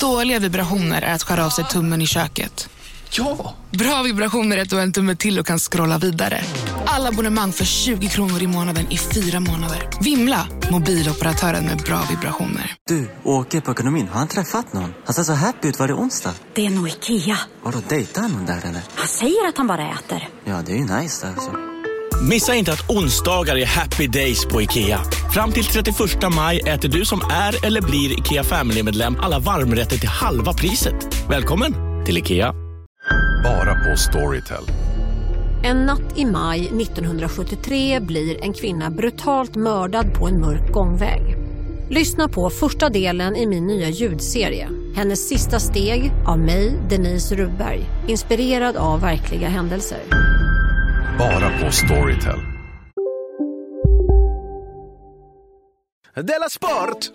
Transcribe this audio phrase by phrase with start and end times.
[0.00, 2.68] Dåliga vibrationer är att skära av sig tummen i köket.
[3.10, 3.54] Ja!
[3.70, 6.44] Bra vibrationer är att du har en tumme till och kan scrolla vidare.
[6.86, 9.88] Alla abonnemang för 20 kronor i månaden i fyra månader.
[10.00, 10.46] Vimla!
[10.70, 12.76] Mobiloperatören med bra vibrationer.
[12.86, 14.08] Du, åker på ekonomin.
[14.08, 14.94] Har han träffat någon?
[15.04, 15.78] Han ser så happy ut.
[15.78, 16.34] Var det onsdag?
[16.54, 17.38] Det är nog Ikea.
[17.62, 18.82] Har du dejtat någon där eller?
[18.94, 20.28] Han säger att han bara äter.
[20.44, 21.69] Ja, det är ju nice där alltså.
[22.22, 25.00] Missa inte att onsdagar är happy days på IKEA.
[25.32, 25.96] Fram till 31
[26.36, 30.94] maj äter du som är eller blir IKEA Family-medlem alla varmrätter till halva priset.
[31.30, 31.74] Välkommen
[32.06, 32.52] till IKEA.
[33.44, 34.64] Bara på Storytel.
[35.64, 41.36] En natt i maj 1973 blir en kvinna brutalt mördad på en mörk gångväg.
[41.90, 44.68] Lyssna på första delen i min nya ljudserie.
[44.94, 47.84] Hennes sista steg av mig, Denise Rubberg.
[48.08, 50.00] Inspirerad av verkliga händelser.
[51.18, 52.40] Bara på Storytel.
[56.14, 57.10] Della Sport!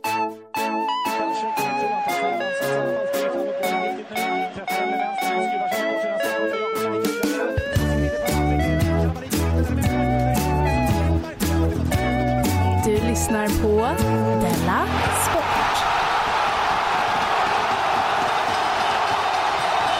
[12.86, 13.88] Du lyssnar på
[14.42, 14.86] Della
[15.30, 15.76] Sport.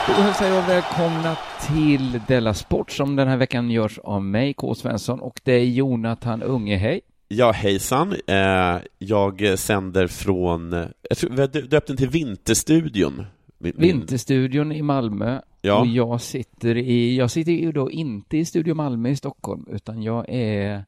[0.06, 1.36] Då hälsar jag välkomna
[1.66, 4.74] till Della Sport som den här veckan görs av mig, K.
[4.74, 6.76] Svensson, och det är Jonathan Unge.
[6.76, 7.00] Hej!
[7.28, 8.14] Ja, hejsan.
[8.26, 10.72] Eh, jag sänder från,
[11.08, 13.26] jag tror vi har döpt den till Vinterstudion.
[13.58, 15.80] Min- Vinterstudion i Malmö Ja.
[15.80, 20.02] och jag sitter i, jag sitter ju då inte i Studio Malmö i Stockholm utan
[20.02, 20.84] jag är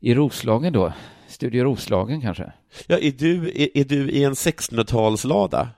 [0.00, 0.92] i Roslagen då,
[1.28, 2.52] Studio Roslagen kanske?
[2.86, 5.68] Ja, är du, är, är du i en 1600-talslada?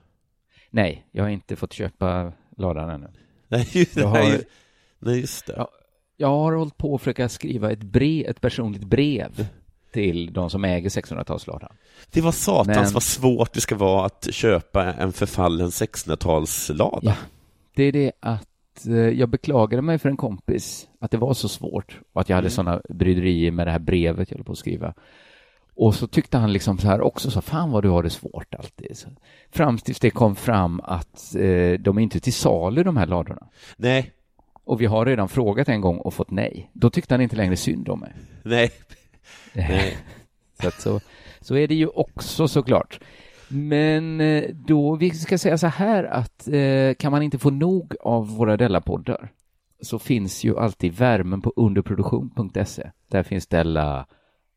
[0.69, 3.07] Nej, jag har inte fått köpa ladan ännu.
[3.57, 4.41] Nej, just, Jag har- nej,
[4.99, 5.53] nej, just det.
[5.57, 5.69] Ja.
[6.17, 9.47] Jag har hållit på att försöka skriva ett brev, ett personligt brev
[9.93, 11.71] till de som äger 1600-talsladan.
[12.11, 16.99] Det var satans Men- vad svårt det ska vara att köpa en förfallen 1600-talslada.
[17.03, 17.15] Ja,
[17.75, 21.49] det är det att eh, jag beklagade mig för en kompis att det var så
[21.49, 22.51] svårt och att jag hade Mm.
[22.55, 24.93] sådana bryderier med det här brevet jag höll på att skriva.
[25.75, 28.55] Och så tyckte han liksom så här också, så fan vad du har det svårt
[28.55, 28.97] alltid.
[28.97, 29.09] Så,
[29.51, 33.47] fram tills det kom fram att eh, de är inte till salu de här ladorna.
[33.77, 34.11] Nej,
[34.63, 36.69] Och vi har redan frågat en gång och fått nej.
[36.73, 38.13] Då tyckte han inte längre synd om mig.
[38.43, 38.71] nej,
[39.53, 39.97] nej.
[40.61, 40.99] Så, att så,
[41.41, 42.99] så är det ju också såklart.
[43.47, 47.95] Men eh, då, vi ska säga så här att eh, kan man inte få nog
[48.01, 49.31] av våra Della-poddar
[49.81, 52.89] så finns ju alltid värmen på underproduktion.se.
[53.07, 54.05] Där finns Della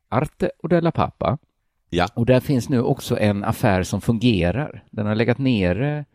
[0.09, 1.37] Arte och Della Pappa.
[1.89, 2.07] Ja.
[2.13, 4.83] Och där finns nu också en affär som fungerar.
[4.91, 6.05] Den har legat nere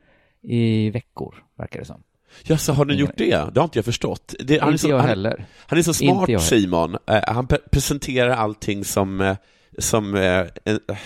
[0.42, 2.02] i veckor, verkar det som.
[2.42, 3.54] Ja, så har ni gjort det?
[3.54, 4.34] Det har inte jag förstått.
[4.40, 5.44] Det, han, är Inte så, jag han, heller.
[5.66, 6.42] han är så Inte smart.
[6.42, 6.96] Simon.
[7.06, 9.36] Eh, han pre- presenterar allting som, eh,
[9.78, 10.46] som, eh,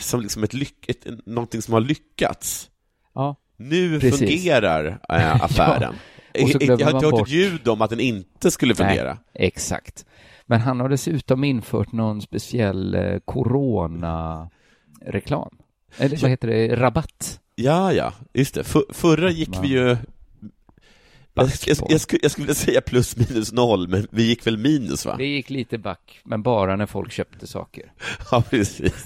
[0.01, 2.71] som liksom ett lyck, ett, någonting som har lyckats.
[3.15, 4.19] Ja, Nu Precis.
[4.19, 4.99] fungerar
[5.43, 5.95] affären.
[6.33, 9.19] Ja, jag, har inte hört ett ljud om att den inte skulle fungera.
[9.39, 10.05] Nej, exakt.
[10.47, 15.57] Men han har dessutom infört någon speciell eh, corona-reklam.
[15.99, 16.77] Eller vad heter det?
[16.77, 17.41] Rabatt.
[17.55, 18.65] Ja, ja, just det.
[18.65, 19.97] För, förra gick Man- vi ju...
[21.39, 25.07] Jag, jag, jag, skulle, jag skulle säga plus minus noll, men vi gick väl minus,
[25.07, 25.15] va?
[25.19, 27.93] Det gick lite back, men bara när folk köpte saker.
[28.31, 29.05] Ja, precis.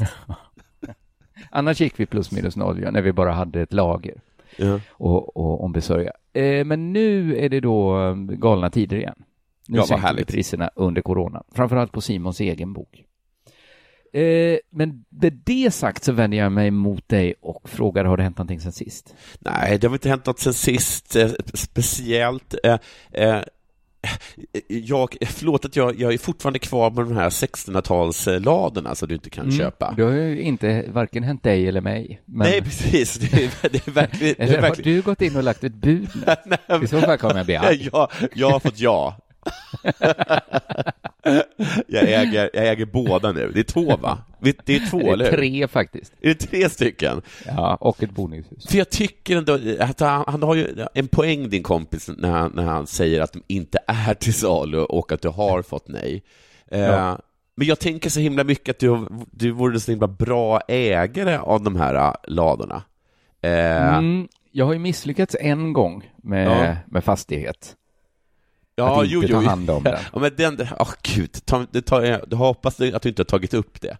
[1.50, 4.21] Annars gick vi plus minus noll, ja, när vi bara hade ett lager
[4.56, 4.81] Ja.
[4.91, 6.12] och, och ombesörja.
[6.33, 9.23] Eh, men nu är det då eh, galna tider igen.
[9.70, 13.04] Nu Ja, sänker vi priserna under corona, framförallt på Simons egen bok.
[14.12, 18.22] Eh, men med det sagt så vänder jag mig mot dig och frågar, har det
[18.22, 19.14] hänt någonting sen sist?
[19.38, 22.54] Nej, det har inte hänt något sen sist eh, speciellt.
[22.64, 22.78] Eh,
[23.12, 23.42] eh,
[24.69, 29.31] jag, förlåt att jag, jag är fortfarande kvar med de här 1600-talsladorna som du inte
[29.31, 29.87] kan köpa.
[29.87, 29.97] Mm.
[29.97, 32.22] Det har ju inte varken hänt dig eller mig.
[32.25, 32.48] Men...
[32.48, 33.14] Nej, precis.
[33.14, 34.34] Det är, det är verkligen...
[34.38, 34.97] Det är har verkligen...
[34.97, 36.84] du gått in och lagt ett bud nu?
[36.84, 37.88] I så fall kommer jag bli arg.
[37.92, 39.16] jag, jag har fått ja.
[41.87, 43.51] jag, äger, jag äger båda nu.
[43.55, 44.19] Det är två, va?
[44.41, 45.37] Det är två, Det är eller hur?
[45.37, 46.12] tre faktiskt.
[46.21, 47.23] Är det tre stycken?
[47.47, 48.67] Ja, och ett boningshus.
[48.67, 52.53] För jag tycker ändå att han, han har ju en poäng, din kompis, när han,
[52.55, 56.23] när han säger att de inte är till salu och att du har fått nej.
[56.70, 57.19] Eh, Ja.
[57.55, 61.62] Men jag tänker så himla mycket att du, du vore så himla bra ägare av
[61.62, 62.82] de här äh, ladorna.
[63.43, 66.76] Eh, Mm, jag har ju misslyckats en gång med, Ja.
[66.87, 67.76] med fastighet.
[68.85, 69.49] Ja, att inte jo, ta jo.
[69.49, 69.97] hand om den.
[70.12, 73.55] Ja, men den, åh gud, ta, det tar, jag hoppas att du inte har tagit
[73.55, 73.97] upp det.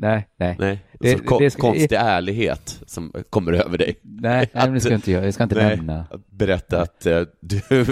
[0.00, 0.56] Nej, nej.
[0.58, 3.94] Nej, Det- så det ska- konstig ärlighet som kommer över dig.
[4.02, 5.24] Nej, nej det ska jag inte göra.
[5.24, 6.06] Jag ska inte Nej, nämna.
[6.30, 7.60] Berätta att eh, du,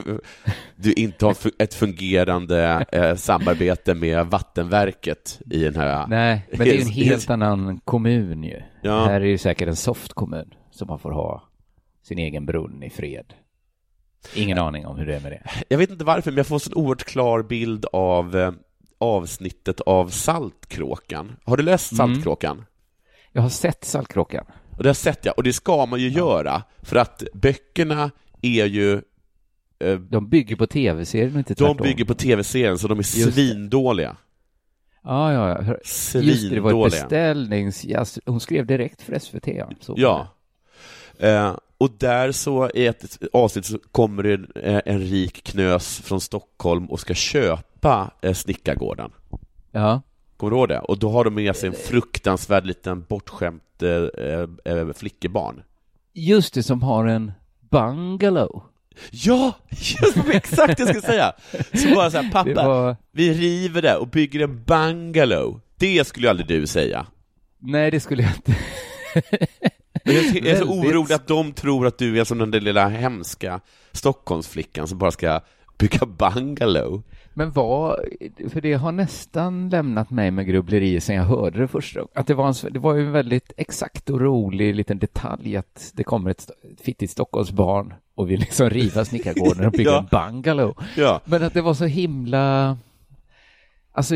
[0.76, 6.06] du inte har ett fungerande eh, samarbete med Vattenverket i den här...
[6.06, 8.62] Nej, men det är en helt annan kommun ju.
[8.82, 8.92] Ja.
[8.92, 11.42] Det här är ju säkert en soft kommun som man får ha
[12.02, 13.26] sin egen brunn i fred.
[14.34, 15.42] Ingen aning om hur det är med det.
[15.68, 18.52] Jag vet inte varför, men jag får en oerhört klar bild av eh,
[18.98, 21.36] avsnittet av Saltkråkan.
[21.44, 22.14] Har du läst Mm.
[22.14, 22.64] Saltkråkan?
[23.32, 24.44] Jag har sett Saltkråkan.
[24.76, 28.10] Och det har sett jag, och det ska man ju göra, för att böckerna
[28.42, 28.92] är ju
[29.78, 31.76] eh, De bygger på tv-serien inte de tvärtom.
[31.76, 34.16] bygger på tv-serien, så de är Just svindåliga.
[35.04, 35.74] Ja, ja, ja.
[36.20, 37.84] Just det, det var ett beställnings...
[37.84, 39.46] Ja, hon skrev direkt för SVT.
[39.46, 39.70] Ja.
[39.80, 39.94] Så.
[39.96, 40.28] Ja.
[41.18, 46.00] Eh, och där så i ett avsnitt så kommer det en, eh, en rik knös
[46.00, 49.10] från Stockholm och ska köpa eh, Snickargården.
[49.72, 50.02] ja.
[50.36, 50.78] Kommer du ihåg det?
[50.78, 55.62] Och då har de med sig en fruktansvärd liten bortskämt eh, eh, flickebarn.
[56.12, 58.62] Just det, som har en bungalow.
[59.10, 61.32] Ja, just det, exakt det jag skulle säga!
[61.74, 62.96] Så bara så här, pappa, var...
[63.12, 65.60] vi river det och bygger en bungalow.
[65.76, 67.06] Det skulle ju aldrig du säga.
[67.58, 68.54] Nej, det skulle jag inte.
[70.06, 72.88] Men jag är så orolig att de tror att du är som den där lilla
[72.88, 73.60] hemska
[73.92, 75.40] Stockholmsflickan som bara ska
[75.78, 77.02] bygga bungalow.
[77.34, 77.96] Men vad,
[78.48, 82.12] för det har nästan lämnat mig med grubblerier sen jag hörde det första gången.
[82.14, 85.90] Att det var, en, det var ju en väldigt exakt och rolig liten detalj att
[85.94, 86.50] det kommer ett,
[86.80, 90.22] fittigt Stockholmsbarn och vill liksom riva snickargården och bygga Ja.
[90.28, 90.74] en bungalow.
[90.96, 91.20] Ja.
[91.24, 92.76] Men att det var så himla...
[93.92, 94.14] Alltså,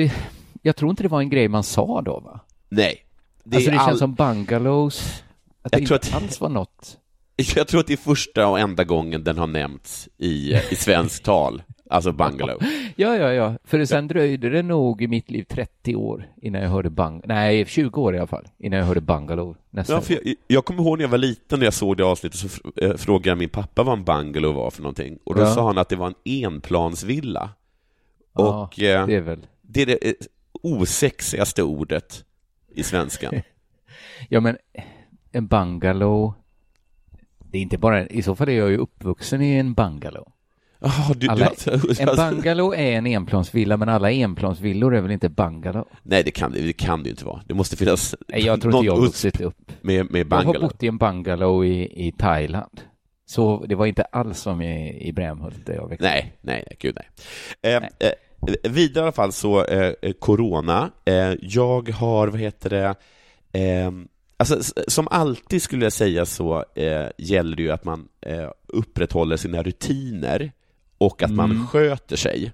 [0.63, 2.41] jag tror inte det var en grej man sa då, va?
[2.69, 3.05] Nej.
[3.45, 5.23] Det alltså det känns all- som bungalows,
[5.63, 6.97] att Jag det tror inte att- alls var något.
[7.57, 11.23] Jag tror att det är första och enda gången den har nämnts i, i svensk
[11.23, 12.59] tal, alltså bungalow.
[12.97, 13.55] Ja, ja, ja.
[13.65, 17.23] För sen dröjde det nog i mitt liv 30 år innan jag hörde bang...
[17.25, 20.65] Nej, 20 år i alla fall, innan jag hörde bungalow nästa Ja, för jag, jag
[20.65, 23.39] kommer ihåg när jag var liten, när jag såg det avsnittet, så eh, frågade jag
[23.39, 25.19] min pappa vad en bungalow var för någonting.
[25.25, 25.55] Och då Ja.
[25.55, 27.51] sa han att det var en enplansvilla.
[28.35, 29.47] Ja, Och eh, det är väl...
[29.63, 30.15] det är det eh,
[30.63, 32.25] osexigaste ordet
[32.75, 33.35] i svenskan.
[34.29, 34.57] Ja, men
[35.33, 36.35] en bungalow...
[37.53, 38.07] Det är inte bara...
[38.07, 40.33] I så fall är jag ju uppvuxen i en bungalow.
[40.83, 45.29] Ah, du, Alla, du, en bungalow är en enplansvilla, men alla enplansvillor är väl inte
[45.29, 45.89] bungalow?
[46.03, 47.43] Nej, det kan det, det kan det inte vara.
[47.47, 49.73] Det måste finnas Nej, jag tror någon inte jag har vuxit upp.
[49.81, 50.63] med, med Jag har bungalow.
[50.69, 52.81] bott i en bungalow i, i Thailand.
[53.27, 56.77] Så det var inte alls som i, i Brämhult där jag växte Nej, nej, nej,
[56.81, 56.97] gud
[57.63, 57.75] nej.
[57.75, 57.83] Eh,
[58.43, 60.91] Eh, vidare i alla fall så, eh, eh, corona.
[61.05, 62.95] Eh, jag har, vad heter det,
[63.61, 63.91] eh,
[64.41, 69.37] alltså som alltid skulle jag säga så eh, gäller det ju att man eh, upprätthåller
[69.37, 70.53] sina rutiner
[70.99, 71.67] och att man Mm.
[71.67, 72.53] sköter sig.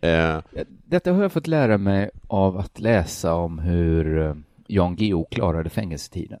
[0.00, 0.38] Eh,
[0.84, 4.34] Detta har jag fått lära mig av att läsa om hur eh,
[4.66, 6.38] Jan Guillou klarade fängelsetiden.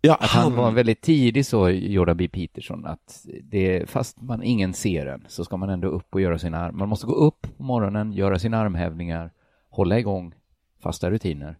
[0.00, 2.28] ja, Att han var väldigt tidig så, Jordan B.
[2.28, 6.38] Peterson, att det, fast man ingen ser en så ska man ändå upp och göra
[6.38, 6.78] sina arm.
[6.78, 9.30] Man måste gå upp på morgonen, göra sina armhävningar,
[9.70, 10.34] hålla igång
[10.82, 11.56] fasta rutiner.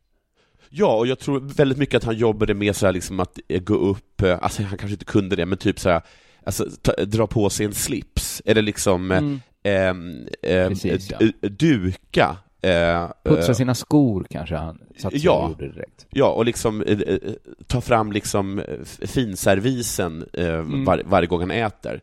[0.73, 3.61] Ja, och jag tror väldigt mycket att han jobbade med så här liksom att eh,
[3.63, 6.03] gå upp, eh, alltså han kanske inte kunde det, men typ så här,
[6.47, 9.41] alltså ta, dra på sig en slips, eller liksom Mm.
[9.63, 11.27] ehm, ehm, Precis, d- ja.
[11.41, 12.37] d- duka.
[12.63, 15.33] eh, Putsa eh, sina skor kanske han satt Ja.
[15.45, 16.07] och gjorde direkt.
[16.11, 17.19] Ja, och liksom eh, eh,
[17.67, 18.65] ta fram liksom eh,
[19.07, 20.85] finservisen eh, Mm.
[20.85, 22.01] var, varje gång han äter.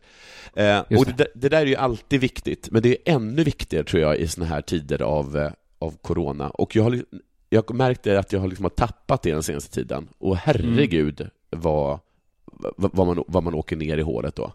[0.54, 1.12] Eh, och det.
[1.18, 4.28] där- det där är ju alltid viktigt, men det är ännu viktigare tror jag i
[4.28, 6.48] såna här tider av, eh, av corona.
[6.50, 7.02] Och jag har,
[7.50, 10.08] jag märkte att jag har, liksom har tappat det den senaste tiden.
[10.18, 11.62] Och herregud Mm.
[11.62, 11.98] vad,
[12.76, 14.52] vad, man, vad man åker ner i håret då.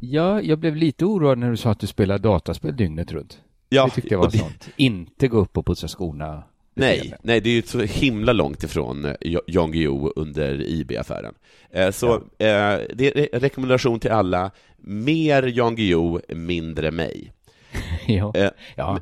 [0.00, 3.38] Ja, jag blev lite oroad när du sa att du spelar dataspel dygnet runt.
[3.68, 4.68] Ja, det tyckte jag var det- sånt.
[4.76, 6.42] Inte gå upp och putsa skorna.
[6.74, 9.14] Nej, nej, det är ju så himla långt ifrån eh,
[9.46, 11.34] Jan Guillou under IB-affären.
[11.70, 17.32] Eh, Så eh, det är en rekommendation till alla, mer Jan Guillou, mindre mig.
[18.06, 18.32] ja.
[18.34, 19.00] Eh, ja.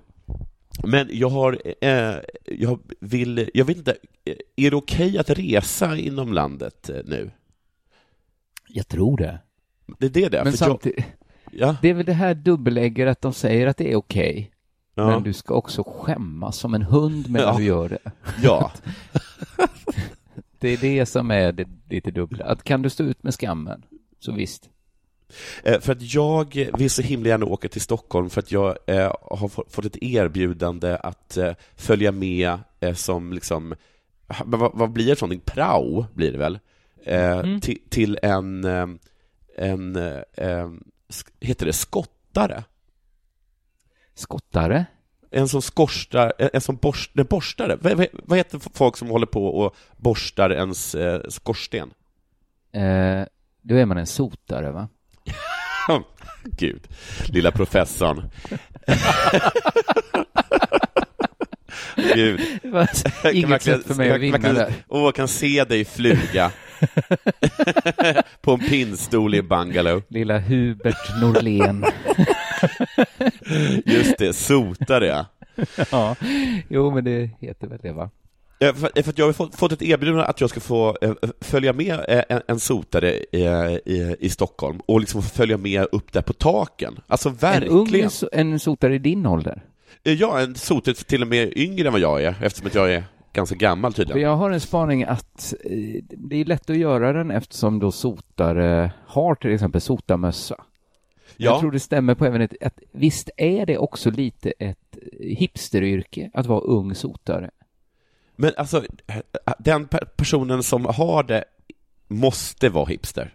[0.82, 2.14] Men jag har, eh,
[2.44, 7.30] jag vill, jag vet inte, eh, är det okej att resa inom landet eh, nu?
[8.68, 9.38] Jag tror det.
[9.98, 11.04] Det är det det, Men samtidigt,
[11.50, 14.50] jag, ja, det är väl det här dubbelägger att de säger att det är okej.
[14.94, 17.58] ja, Men du ska också skämmas som en hund medan Ja.
[17.58, 18.10] du gör det.
[18.42, 18.72] ja,
[20.58, 22.44] Det är det som är det lite dubbla.
[22.44, 23.82] Att kan du stå ut med skammen,
[24.20, 24.70] så visst.
[25.64, 29.12] Eh, För att jag vill så himla gärna åka till Stockholm för att jag eh,
[29.22, 32.58] har få- fått ett erbjudande att eh, följa med
[32.94, 33.74] som liksom,
[34.44, 35.54] vad, blir det för någonting?
[35.54, 36.58] Prao blir det väl?
[37.06, 37.60] Mm.
[37.60, 38.64] till, till en,
[39.56, 39.98] en
[41.40, 42.64] heter det skottare?
[44.14, 44.86] Skottare?
[45.30, 47.76] En som skorstar, en som borst, nej, borstare?
[47.80, 51.90] Vad, vad, vad heter folk som håller på och borstar ens eh, skorsten?
[52.72, 53.22] Eh,
[53.62, 54.88] då är man en sotare, va?
[56.56, 56.88] Gud,
[57.28, 58.30] lilla professorn.
[62.14, 62.40] Gud.
[63.32, 64.72] Inget sätt för mig att vinna där.
[64.88, 66.50] Åh, jag kan se dig fluga
[68.40, 70.02] på en pinnstol i bungalow.
[70.08, 71.84] Lilla Hubert Norlén.
[73.84, 75.26] Just det, sotare
[75.90, 76.16] ja,
[76.68, 78.10] jo men det heter väl det va?
[78.60, 81.12] Eh, För, för att jag har fått, fått ett erbjudande att jag ska få eh,
[81.40, 83.44] följa med eh, en, en sotare i,
[83.84, 86.98] i, i Stockholm och liksom följa med upp där på taken.
[87.06, 87.72] Alltså En verkligen.
[87.76, 89.64] ung so- en sotare i din ålder?
[90.04, 92.92] Eh, Ja, en sotare till och med yngre än vad jag är, eftersom att jag
[92.94, 94.22] är ganska gammal För tydligen.
[94.22, 98.92] jag har en spaning att eh, det är lätt att göra den eftersom då sotare
[99.06, 100.54] har till exempel sotarmössa.
[101.36, 101.50] Ja.
[101.50, 106.30] Jag tror det stämmer på även ett, att visst är det också lite ett hipsteryrke
[106.34, 107.50] att vara ung sotare?
[108.36, 108.84] Men alltså,
[109.58, 111.44] den per- personen som har det
[112.08, 113.34] måste vara hipster.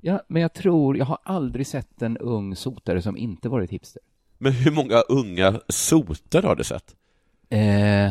[0.00, 4.02] Ja, men jag tror, jag har aldrig sett en ung sotare som inte varit hipster.
[4.38, 6.94] Men hur många unga sotare har du sett?
[7.50, 8.10] Eh,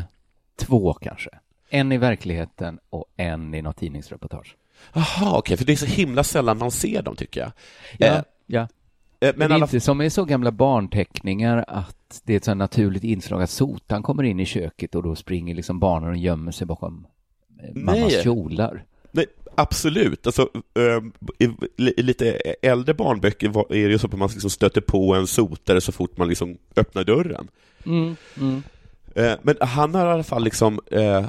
[0.59, 1.29] två kanske.
[1.69, 4.55] En i verkligheten och en i något tidningsreportage.
[4.93, 7.51] Jaha, okej, för det är så himla sällan man ser dem tycker jag.
[7.97, 8.67] Ja, Eh, ja.
[9.23, 12.37] Eh, Men men det är alla, inte som i så gamla barnteckningar att det är
[12.37, 16.09] ett så naturligt inslag att sotan kommer in i köket och då springer liksom barnen
[16.09, 17.07] och gömmer sig bakom
[17.63, 18.23] eh, mammas Nej.
[18.23, 18.83] kjolar.
[19.11, 19.25] nej,
[19.55, 20.25] absolut.
[20.27, 25.15] Alltså, eh, i, lite äldre barnböcker är det ju så att man liksom stöter på
[25.15, 27.47] en sotare så fort man liksom öppnar dörren.
[27.85, 28.63] Mm, mm.
[29.15, 30.79] Eh, Men han har i alla fall liksom,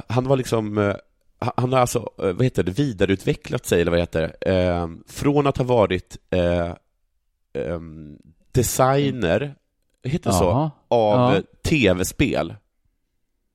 [0.06, 0.94] han var liksom,
[1.38, 5.58] han har alltså, vad heter det, vidareutvecklat sig, eller vad heter det, eh, från att
[5.58, 6.16] ha varit
[7.54, 8.18] ehm,
[8.52, 9.54] designer,
[10.02, 10.50] heter det så,
[10.88, 11.42] av Ja.
[11.64, 12.54] tv-spel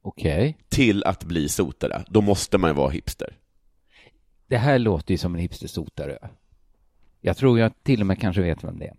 [0.02, 0.58] Okej.
[0.70, 2.04] till att bli sotare.
[2.08, 3.36] Då måste man ju vara hipster.
[4.48, 6.18] Det här låter ju som en hipstersotare.
[7.22, 8.96] Jag tror jag till och med kanske vet vem det är.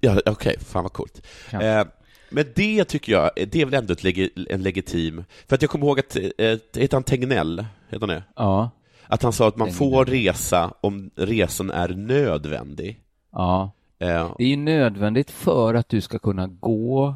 [0.00, 1.26] Ja, okej, fan vad coolt.
[1.50, 1.68] Kanske.
[1.68, 1.86] Eh,
[2.30, 5.70] men det tycker jag, det är väl ändå ett legi, en legitim, för att jag
[5.70, 7.64] kommer ihåg att, eh, heter han Tegnell?
[7.88, 8.22] Heter han det?
[8.36, 8.70] Ja.
[9.06, 9.78] Att han sa att man Tegnell.
[9.78, 13.00] får resa om resan är nödvändig.
[13.32, 13.70] Ja.
[14.00, 17.14] Eh, Det är ju nödvändigt för att du ska kunna gå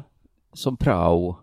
[0.53, 1.37] som prao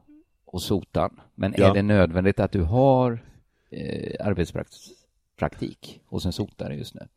[0.45, 1.21] och sotan.
[1.35, 1.71] Men Ja.
[1.71, 3.25] är det nödvändigt att du har
[3.71, 7.09] eh, arbetspraktik hos en sotare just nu?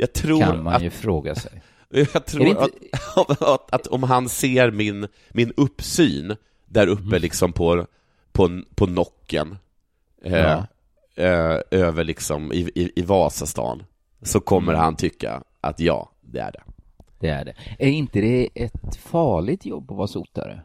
[0.00, 1.62] jag tror kan man att, ju fråga sig.
[1.88, 6.36] jag tror det att, att, att om han ser min, min uppsyn
[6.66, 7.22] där uppe Mm.
[7.22, 7.86] liksom på,
[8.32, 9.58] på, på nocken,
[10.22, 10.66] eh, Ja.
[11.14, 13.82] eh, över liksom i, i, i Vasastan,
[14.22, 14.84] så kommer Mm.
[14.84, 16.62] han tycka att ja, det är det.
[17.18, 17.54] Det är det.
[17.78, 20.60] Är inte det ett farligt jobb att vara sotare?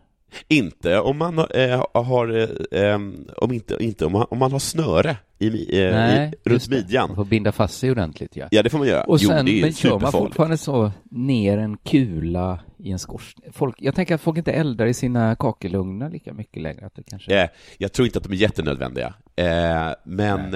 [0.48, 3.00] Inte om man eh, har, eh, eh,
[3.38, 5.48] om inte, inte om, man, om man har snöre i,
[5.84, 6.76] eh, Nej, i, runt det.
[6.76, 7.16] Man midjan.
[7.16, 8.48] får binda fast sig ordentligt ja.
[8.52, 9.04] Ja, det får man göra.
[9.04, 13.54] Och jo, sen, men kör man fortfarande så ner en kula i en skorsten?
[13.54, 16.86] Folk, jag tänker att folk inte eldar i sina kakelugnar lika mycket längre.
[16.86, 17.42] Att det kanske...
[17.42, 19.14] Eh, jag tror inte att de är jättenödvändiga.
[19.36, 20.54] Eh, men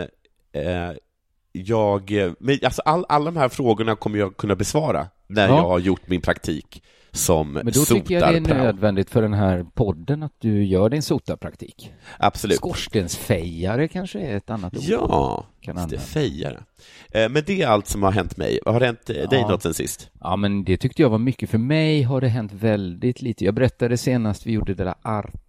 [0.51, 0.91] eh,
[1.65, 5.55] jag, men alltså all, alla de här frågorna kommer jag kunna besvara när Ja.
[5.57, 9.33] jag har gjort min praktik som Men då tycker jag det är nödvändigt för den
[9.33, 11.91] här podden att du gör din sotarpraktik.
[12.19, 12.57] Absolut.
[12.57, 14.83] Skorstensfejare kanske är ett annat ord.
[14.87, 16.63] Ja, Kan det, fejare.
[17.11, 18.59] Eh, men det är allt som har hänt mig.
[18.65, 19.47] Har det hänt eh, dig Ja.
[19.49, 20.09] något sen sist?
[20.19, 21.49] Ja, men det tyckte jag var mycket.
[21.49, 23.45] För mig har det hänt väldigt lite.
[23.45, 24.95] Jag berättade senast vi gjorde det där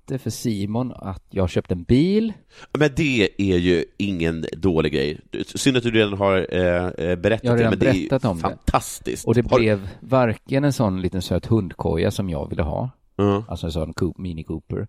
[0.09, 2.33] Arte för Simon att jag köpte en bil.
[2.79, 5.21] Men det är ju ingen dålig grej.
[5.55, 7.93] Synd att du redan har eh, eh, berättat Jag har det, redan men det är
[7.93, 8.43] berättat ju om det.
[8.43, 9.27] fantastiskt.
[9.27, 13.45] Och det Har- blev varken en sån liten söt hundkoja som jag ville ha, Ja.
[13.49, 14.89] alltså en sån Mini Cooper.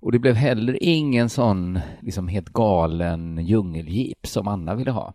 [0.00, 5.14] Och det blev heller ingen sån liksom helt galen djungeljeep som Anna ville ha.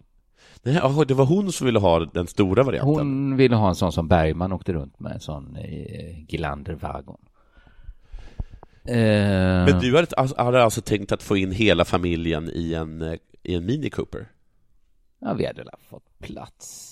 [0.63, 2.95] Nej, det var hon som ville ha den stora varianten.
[2.95, 7.17] Hon ville ha en sån som Bergman åkte runt med, en sån eh, Gilander-vagon.
[8.85, 13.01] Eh, Men du hade, alltså- hade alltså tänkt att få in hela familjen i en,
[13.01, 14.31] eh, i en Mini Cooper?
[15.19, 16.87] Ja, vi hade väl fått plats.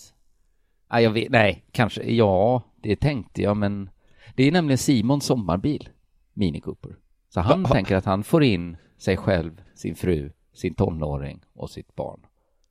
[0.91, 3.89] Nej, jag vet, nej, kanske, ja, det tänkte jag, men
[4.35, 5.89] det är nämligen Simons sommarbil,
[6.33, 6.95] Mini Cooper.
[7.29, 11.69] Så han Va- tänker att han får in sig själv, sin fru, sin tonåring och
[11.69, 12.25] sitt barn.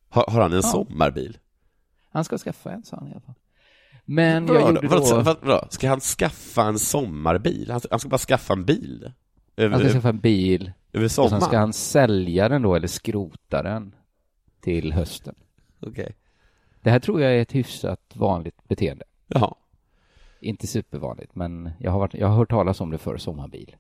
[0.09, 0.63] Har, har han en Ja.
[0.63, 1.39] sommarbil?
[2.11, 3.35] Han ska skaffa en, sa han i alla fall.
[4.11, 4.75] Men Vadå jag då?
[4.75, 5.21] gjorde Vadå, då...
[5.23, 5.67] vad- vadå?
[5.71, 7.71] Ska han skaffa en sommarbil?
[7.71, 9.13] Han, han ska bara skaffa en bil?
[9.57, 11.43] Över, Han ska skaffa en bil över och sen sommaren?
[11.43, 13.95] ska han sälja den då, eller skrota den,
[14.61, 15.35] till hösten.
[15.81, 16.15] Okej.
[16.81, 19.05] Det här tror jag är ett hyfsat vanligt beteende.
[19.27, 19.55] Jaha.
[20.41, 23.77] Inte supervanligt, men jag har, varit, jag har hört talas om det för sommarbil.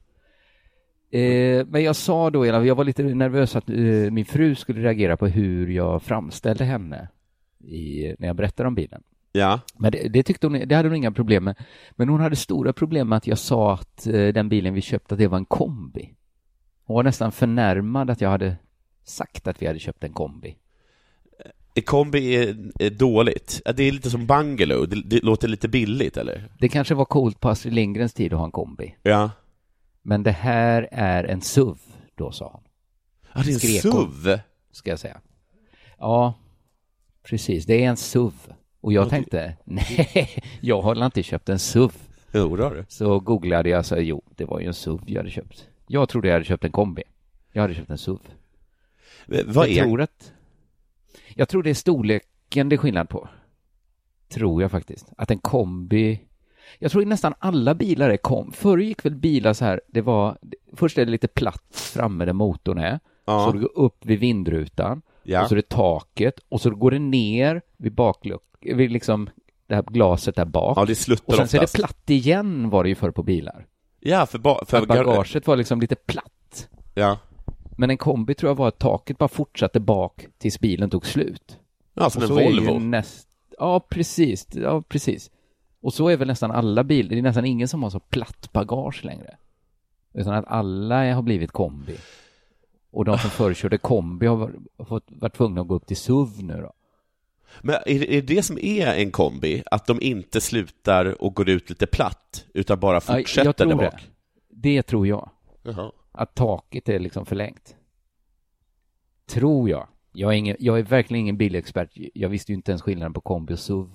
[1.10, 3.76] Eh, men jag sa då, jag var lite nervös att eh,
[4.10, 7.08] min fru skulle reagera på hur jag framställde henne
[7.64, 9.02] i, när jag berättade om bilen.
[9.38, 9.60] Ja.
[9.76, 11.56] Men det, det tyckte hon, det hade hon inga problem med.
[11.90, 15.16] Men hon hade stora problem med att jag sa att eh, den bilen vi köpte,
[15.16, 16.14] det var en kombi.
[16.84, 18.56] Hon var nästan förnärmad att jag hade
[19.04, 20.56] sagt att vi hade köpt en kombi.
[21.84, 23.62] kombi är, är dåligt.
[23.76, 26.52] Det är lite som bungalow, det, det låter lite billigt eller?
[26.58, 28.94] Det kanske var coolt på Astrid Lindgrens tid att ha en kombi.
[29.02, 29.30] Ja.
[30.02, 31.78] Men det här är en SUV,
[32.14, 32.62] då sa han.
[33.34, 34.38] Ja, det är en Skrek hon, SUV.
[34.72, 35.20] Ska jag säga.
[35.98, 36.34] Ja,
[37.22, 37.66] precis.
[37.66, 38.32] Det är en SUV.
[38.80, 41.92] Och jag tänkte, nej, jag har inte köpt en SUV.
[42.32, 42.84] Jo, det har du.
[42.88, 45.68] Så googlade jag, så jo, det var ju en SUV jag hade köpt.
[45.86, 47.02] Jag trodde jag hade köpt en kombi.
[47.52, 48.18] Jag hade köpt en SUV.
[49.28, 49.82] Eh, Vad jag är...
[49.82, 50.32] Tror att,
[51.34, 53.28] jag tror det är storleken det är skillnad på.
[54.28, 55.12] Tror jag faktiskt.
[55.16, 56.20] Att en kombi...
[56.78, 58.52] Jag tror nästan alla bilar är kom.
[58.52, 60.38] Förr gick väl bilar så här, det var...
[60.72, 63.00] Först är det lite platt framme där motorn är.
[63.24, 63.46] Ja.
[63.46, 65.02] Så det går upp vid vindrutan.
[65.22, 65.42] Ja.
[65.42, 66.40] Och så är det taket.
[66.48, 68.42] Och så går det ner vid bakluck...
[68.60, 69.30] Vid liksom
[69.66, 70.78] det här glaset där bak.
[70.78, 71.76] Ja, det sluttar och sen så är det oftast.
[71.76, 73.66] platt igen var det ju förr på bilar.
[74.00, 74.64] Ja, för, ba...
[74.66, 76.68] för För bagaget var liksom lite platt.
[76.94, 77.18] Ja.
[77.76, 81.58] Men en kombi tror jag var att taket bara fortsatte bak tills bilen tog slut.
[81.94, 82.78] Ja, som en så är ju Volvo.
[82.78, 83.28] Näst...
[83.58, 84.46] Ja, precis.
[84.52, 85.30] Ja, precis.
[85.80, 87.08] Och så är väl nästan alla bilar.
[87.10, 89.36] Det är nästan ingen som har så platt bagage längre.
[90.14, 91.96] Utan att alla har blivit kombi.
[92.90, 95.86] Och de som förr körde kombi har var- har fått, varit tvungna att gå upp
[95.86, 96.72] till SUV nu då.
[97.62, 99.62] Men är, är det det som är en kombi?
[99.66, 103.74] Att de inte slutar och går ut lite platt, utan bara fortsätter där det.
[103.74, 104.10] bak?
[104.50, 105.30] Det tror jag.
[105.62, 105.92] Jaha.
[106.12, 107.76] Att taket är liksom förlängt.
[109.30, 109.86] Tror jag.
[110.12, 111.90] Jag är, ingen, jag är verkligen ingen bilexpert.
[112.14, 113.88] Jag visste ju inte ens skillnaden på kombi och SUV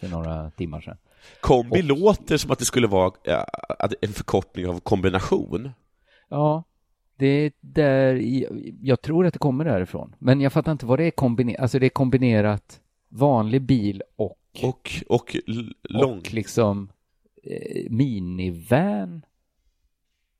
[0.00, 0.96] för några timmar sedan.
[1.40, 3.12] Kombi låter som att det skulle vara
[4.00, 5.70] en förkortning av kombination.
[6.28, 6.64] Ja,
[7.16, 10.14] det är där, jag, jag tror att det kommer därifrån.
[10.18, 12.80] Men jag fattar inte vad det är kombinerat, alltså det är kombinerat
[13.16, 15.36] vanlig bil och, Och, och
[15.82, 16.18] lång...
[16.18, 16.92] och liksom
[17.42, 19.22] eh, minivan.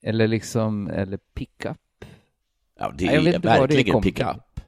[0.02, 2.04] Eller liksom, eller pickup.
[2.78, 4.61] Ja, det Nej, är är verkligen pickup.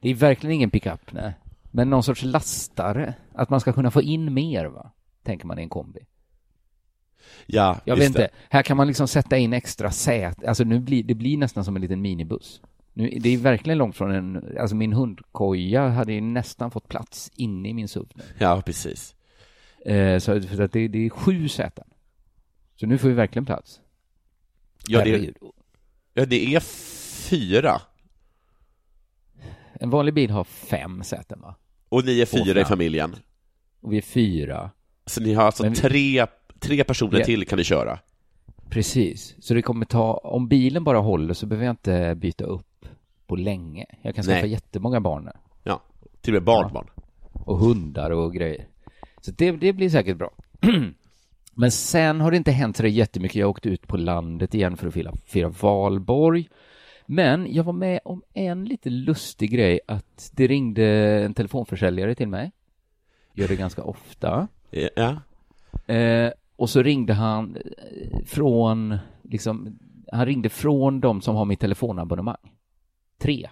[0.00, 1.32] Det är verkligen ingen pickup, nej.
[1.70, 3.14] Men någon sorts lastare.
[3.34, 4.90] Att man ska kunna få in mer, va?
[5.22, 6.00] Tänker man i en kombi.
[7.46, 8.18] Ja, Jag vet inte.
[8.18, 8.30] det.
[8.50, 10.48] Här kan man liksom sätta in extra säte.
[10.48, 12.60] Alltså nu blir det blir nästan som en liten minibuss.
[12.98, 17.30] Nu, det är verkligen långt från en, alltså min hundkoja hade ju nästan fått plats
[17.34, 18.06] inne i min SUV.
[18.38, 19.14] Ja, precis.
[19.86, 21.84] Eh, så för att det, det är sju säten.
[22.76, 23.80] Så nu får vi verkligen plats.
[24.88, 25.30] Ja, det,
[26.14, 26.60] ja, det är
[27.30, 27.80] fyra.
[29.80, 31.54] En vanlig bil har fem säten va?
[31.88, 33.16] Och ni är fyra i familjen.
[33.80, 34.70] Och vi är fyra.
[35.06, 36.26] Så ni har alltså vi- tre,
[36.58, 37.24] tre personer Ja.
[37.24, 37.98] till kan ni köra.
[38.70, 39.34] Precis.
[39.38, 42.65] Så det kommer ta, om bilen bara håller så behöver jag inte byta upp
[43.26, 43.86] på länge.
[44.02, 44.50] Jag kan skaffa Nej.
[44.50, 45.32] jättemånga barn nu.
[45.64, 45.82] Ja,
[46.20, 46.86] till och med barnbarn.
[47.32, 48.66] och hundar och grejer.
[49.20, 50.30] Så det, det blir säkert bra.
[51.54, 53.36] Men sen har det inte hänt så jättemycket.
[53.36, 56.48] Jag har åkt ut på landet igen för att fira, fira valborg.
[57.06, 60.84] Men jag var med om en lite lustig grej att det ringde
[61.24, 62.52] en telefonförsäljare till mig.
[63.34, 64.48] Gör det ganska ofta.
[64.70, 65.16] Ja.
[65.94, 69.78] Eh, och så ringde han eh, från, liksom,
[70.12, 72.36] han ringde från de som har mitt telefonabonnemang.
[73.18, 73.48] Tre.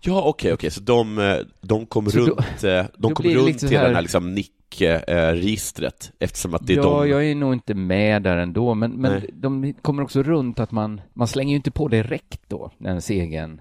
[0.00, 3.46] Ja, okej, okej, så de, eh, de kom Så runt, eh, då de kom runt
[3.46, 7.08] liksom hela här- det här liksom NIC-registret, eftersom att det är ja, de...
[7.08, 9.30] jag är nog inte med där ändå, men, men Nej.
[9.32, 13.60] de kommer också runt att man, man slänger ju inte på direkt då, ens egen...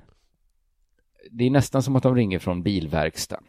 [1.31, 3.43] Det är nästan som att de ringer från bilverkstaden.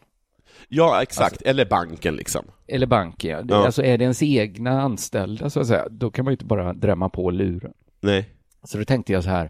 [0.67, 2.45] Ja, exakt, Alltså- eller banken liksom.
[2.67, 3.55] Eller banken, ja.
[3.55, 3.65] Ja.
[3.65, 6.73] Alltså är det ens egna anställda så att säga, då kan man ju inte bara
[6.73, 7.73] drämma på luren.
[8.01, 8.29] Nej.
[8.63, 9.49] Så då tänkte jag så här,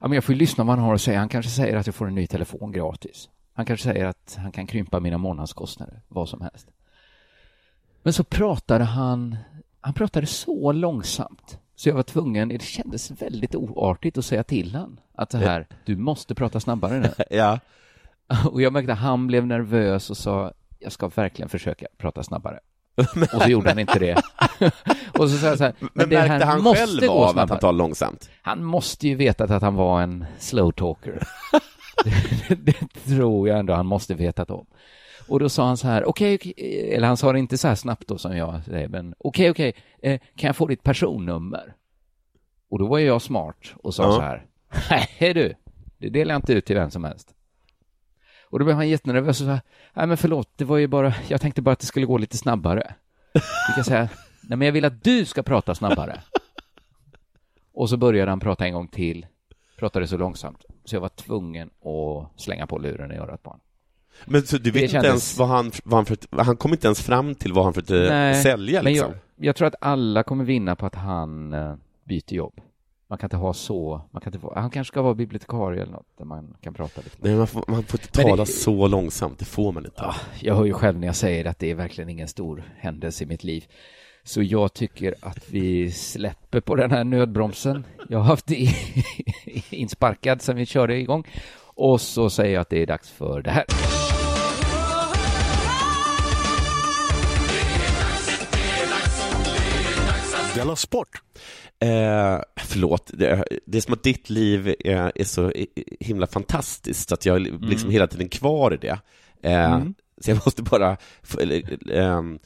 [0.00, 1.18] ja men jag får ju lyssna vad han har att säga.
[1.18, 3.28] Han kanske säger att jag får en ny telefon gratis.
[3.52, 6.68] Han kanske säger att han kan krympa mina månadskostnader, vad som helst.
[8.02, 9.36] Men så pratade han,
[9.80, 14.74] han pratade så långsamt så jag var tvungen, det kändes väldigt oartigt att säga till
[14.74, 17.10] han att så här, du måste prata snabbare nu.
[17.30, 17.60] Ja.
[18.50, 22.60] Och jag märkte att han blev nervös och sa, jag ska verkligen försöka prata snabbare.
[23.34, 24.22] Och så gjorde han inte det.
[25.18, 27.50] och så sa jag så här, men, Men det märkte han måste själv av att
[27.50, 28.30] han talar långsamt?
[28.42, 31.22] Han måste ju vetat att han var en slow talker.
[32.48, 34.66] det, det tror jag ändå han måste vetat om.
[35.28, 37.74] Och då sa han så här, okej, okej, eller han sa det inte så här
[37.74, 41.74] snabbt då som jag säger, men okej, okej, eh, kan jag få ditt personnummer?
[42.70, 44.12] Och då var jag smart och sa Ja.
[44.12, 44.46] så här,
[45.20, 45.54] nej du,
[45.98, 47.32] det delar jag inte ut till vem som helst.
[48.50, 49.58] Och då blev han jättenervös och sa,
[49.94, 52.36] nej men förlåt, det var ju bara, jag tänkte bara att det skulle gå lite
[52.36, 52.94] snabbare.
[53.34, 54.08] Fick jag säga,
[54.46, 56.20] nej men jag vill att du ska prata snabbare.
[57.72, 59.26] Och så började han prata en gång till,
[59.78, 63.60] pratade så långsamt, så jag var tvungen att slänga på luren i örat på honom.
[64.24, 66.86] Men så du vet inte kändes- ens vad han, vad han för, han kom inte
[66.86, 69.12] ens fram till vad han försökte Nej, sälja men liksom?
[69.36, 72.60] jag, jag tror att alla kommer vinna på att han eh, byter jobb.
[73.08, 75.92] Man kan inte ha så, man kan inte få, han kanske ska vara bibliotekarie eller
[75.92, 77.16] något där man kan prata lite.
[77.20, 79.96] Nej, man får, man får inte tala det- så långsamt, det får man inte.
[80.02, 83.24] Ja, jag hör ju själv när jag säger att det är verkligen ingen stor händelse
[83.24, 83.64] i mitt liv.
[84.26, 87.84] Så jag tycker att vi släpper på den här nödbromsen.
[88.08, 88.68] Jag har haft det
[89.70, 91.24] insparkad sedan vi körde igång.
[91.58, 93.64] Och så säger jag att det är dags för det här.
[100.54, 101.08] Della Sport!
[101.80, 105.52] Eh, förlåt, det, det är som att ditt liv är, är så
[106.00, 107.90] himla fantastiskt, att jag är liksom Mm.
[107.92, 108.98] hela tiden kvar i det.
[109.42, 109.94] Eh, Mm.
[110.20, 110.96] Så jag måste bara...
[111.92, 112.38] ehm,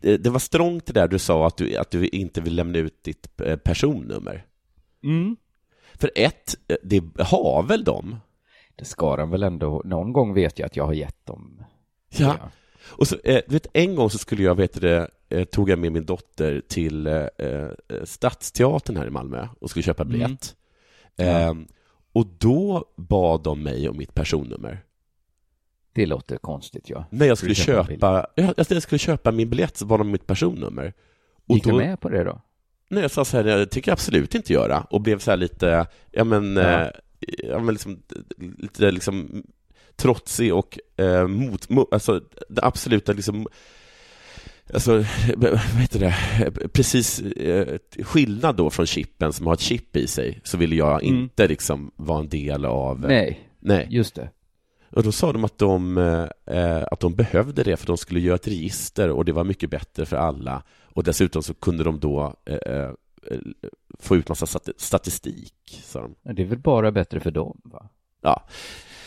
[0.00, 3.04] det var strångt det där du sa, att du, att du inte vill lämna ut
[3.04, 4.46] ditt eh, personnummer.
[5.04, 5.36] Mm.
[5.94, 8.16] För ett, eh, det har väl de?
[8.76, 11.64] Det ska de väl ändå, någon gång vet jag att jag har gett dem.
[12.18, 12.36] Ja.
[12.82, 15.92] Och så, eh, vet, en gång så skulle jag, vet det, eh, tog jag med
[15.92, 17.68] min dotter till eh, eh,
[18.04, 20.12] Stadsteatern här i Malmö och skulle köpa Mm.
[20.12, 20.56] biljett.
[21.16, 21.24] Ja.
[21.24, 21.66] Ehm,
[22.12, 24.84] och då bad de mig om mitt personnummer.
[25.94, 27.04] Det låter konstigt, ja.
[27.10, 30.00] När jag skulle köpa en köpa, ja, när jag skulle köpa min biljett så bad
[30.00, 30.92] de mitt personnummer.
[31.48, 32.40] Och Gick du med på det då?
[32.90, 34.80] Nej, jag sa så här, jag tycker jag absolut inte göra.
[34.90, 36.62] Och blev så här lite, ja men, Ja.
[36.80, 36.88] eh,
[37.48, 38.02] ja, men liksom,
[38.58, 39.42] lite liksom
[39.96, 43.46] trotsig och eh, mot, mot, alltså det absoluta liksom,
[44.74, 44.92] alltså,
[45.36, 46.14] vad heter det,
[46.68, 51.02] precis eh, skillnad då från chippen som har ett chip i sig, så ville jag
[51.04, 51.16] Mm.
[51.22, 53.00] inte liksom vara en del av...
[53.00, 53.86] Nej, Nej.
[53.90, 54.30] just det.
[54.92, 55.98] Och då sa de att de,
[56.46, 59.70] eh, att de behövde det för de skulle göra ett register och det var mycket
[59.70, 60.62] bättre för alla.
[60.94, 62.90] Och dessutom så kunde de då eh, eh,
[63.98, 66.34] få ut massa stat- statistik, sa de.
[66.34, 67.88] Det är väl bara bättre för dem, va?
[68.22, 68.46] Ja.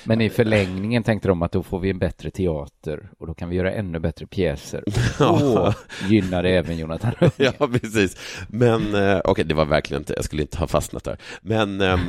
[0.08, 3.50] Men i förlängningen tänkte de att då får vi en bättre teater och då kan
[3.50, 4.84] vi göra ännu bättre pjäser.
[5.20, 5.40] Ja.
[5.40, 5.74] Då
[6.08, 7.32] gynnar det även Jonathan Unge.
[7.60, 8.18] Ja, precis.
[8.50, 11.18] Men, eh, okej, det var verkligen inte, jag skulle inte ha fastnat där.
[11.42, 12.00] Men, ehm,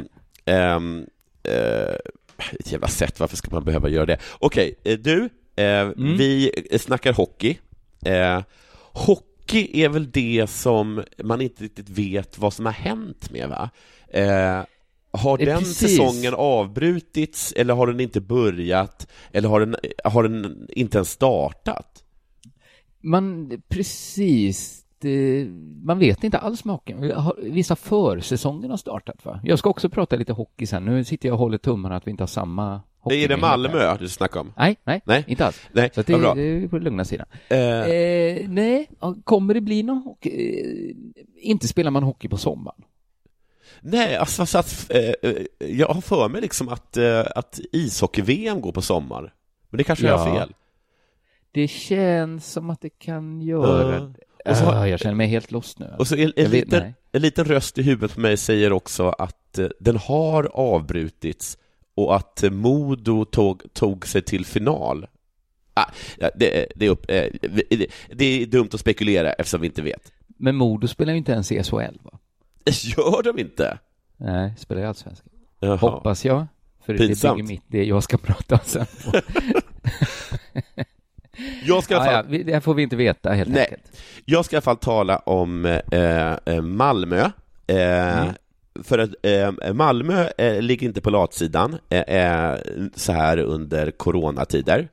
[0.45, 1.07] ehm,
[1.43, 1.95] eh,
[2.61, 4.19] ett jävla sätt, varför ska man behöva göra det?
[4.39, 7.59] Okej, eh, du, eh, vi snackar hockey.
[8.05, 8.43] Eh,
[8.93, 13.71] hockey är väl det som man inte riktigt vet vad som har hänt med, va?
[14.09, 14.65] Eh,
[15.11, 15.79] har Eh, den precis.
[15.79, 22.03] säsongen avbrutits, eller har den inte börjat, eller har den, har den inte ens startat?
[23.01, 24.86] Man, precis.
[25.83, 26.65] Man vet inte alls.
[26.65, 29.41] Har- Vissa försäsonger har startat, va?
[29.45, 30.85] Jag ska också prata lite hockey sen.
[30.85, 33.25] Nu sitter jag och håller tummarna att vi inte har samma hockey.
[33.25, 34.53] Är det Malmö du snackar om?
[34.57, 35.25] Nej, nej, Nej.
[35.27, 35.61] inte alls.
[35.73, 37.27] Nej, Så det, det är på den lugna sidan.
[37.49, 38.91] Eh, Eh, nej,
[39.25, 40.31] kommer det bli någon hockey?
[40.31, 40.97] Eh,
[41.51, 42.83] inte spelar man hockey på sommaren.
[43.81, 45.43] Nej, alltså så att, eh, eh,
[45.77, 49.35] jag har för mig liksom att, eh, att ishockey-VM går på sommar.
[49.71, 50.25] Men det kanske Ja.
[50.25, 50.55] fel.
[51.53, 53.99] Det känns som att det kan göra Ja.
[54.01, 54.15] det.
[54.51, 55.95] Och så har- Ah, jag känner mig helt lost nu.
[55.99, 56.95] Och så en, en, vet- liten, nej.
[57.13, 61.59] en liten röst i huvudet på mig säger också att eh, den har avbrutits
[61.95, 65.07] och att eh, Modo tog, tog sig till final.
[65.75, 65.91] Ah,
[66.35, 70.13] det, det, är upp, det, det är dumt att spekulera eftersom vi inte vet.
[70.39, 72.19] Men Modo spelar ju inte ens i SHL, va?
[72.97, 73.79] Gör de inte?
[74.17, 75.29] Nej, spelar i Allsvenskan.
[75.81, 76.47] Hoppas jag.
[76.85, 77.37] För det Pinsamt.
[77.37, 78.87] bygger mitt, det jag ska prata om sen.
[81.65, 83.61] Jag ska i alla ja, fall- ja, vi- det får vi inte veta helt Nej.
[83.65, 84.03] enkelt.
[84.25, 87.31] Jag ska i alla fall tala om eh, eh, Malmö.
[87.67, 88.35] Eh, Mm.
[88.85, 92.55] För att eh, Malmö eh, ligger inte på latsidan eh,
[92.95, 94.89] så här under coronatider.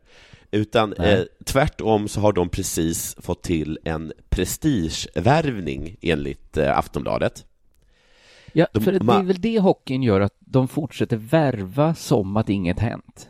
[0.51, 0.93] Utan
[1.45, 7.45] tvärtom så har de precis fått till en prestigevärvning enligt Aftonbladet.
[8.53, 12.79] Ja, för det är väl det hockeyn gör, att de fortsätter värva som att inget
[12.79, 13.29] hänt.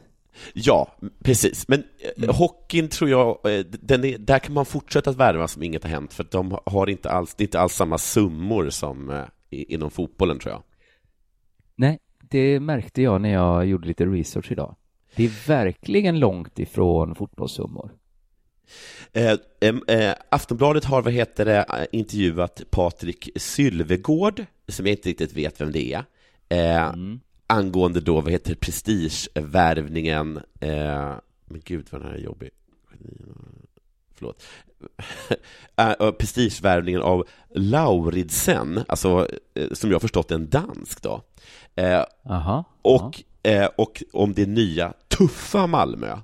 [0.53, 1.67] Ja, precis.
[1.67, 1.83] Men
[2.17, 2.35] mm.
[2.35, 5.89] hockeyn tror jag, eh, den är, där kan man fortsätta att värva som inget har
[5.89, 9.91] hänt, för de har inte alls, det är inte alls samma summor som eh, inom
[9.91, 10.63] fotbollen tror jag.
[11.75, 14.75] Nej, det märkte jag när jag gjorde lite research idag.
[15.15, 17.91] Det är verkligen långt ifrån fotbollssummor.
[19.13, 25.09] Eh, em, eh, Aftonbladet har, vad heter det, eh, intervjuat Patrik Sylvegård, som jag inte
[25.09, 26.05] riktigt vet vem det är,
[26.49, 26.93] eh,
[27.47, 31.13] angående då, vad heter det, prestigevärvningen, eh,
[31.45, 32.49] men gud vad den här är jobbig.
[34.15, 34.43] Förlåt.
[35.75, 41.21] Eh, prestigevärvningen av Lauridsen, alltså, eh, som jag förstått en dansk då.
[41.75, 46.17] Eh, Aha, och, eh, och om det nya tuffa Malmö.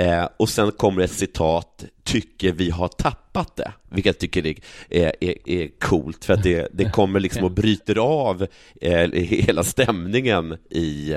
[0.00, 4.54] Eh, och sen kommer ett citat, tycker vi har tappat det, vilket jag tycker är,
[4.90, 8.46] är, är, är coolt, för att det, det kommer liksom och bryter av
[8.80, 11.16] eh, hela stämningen i,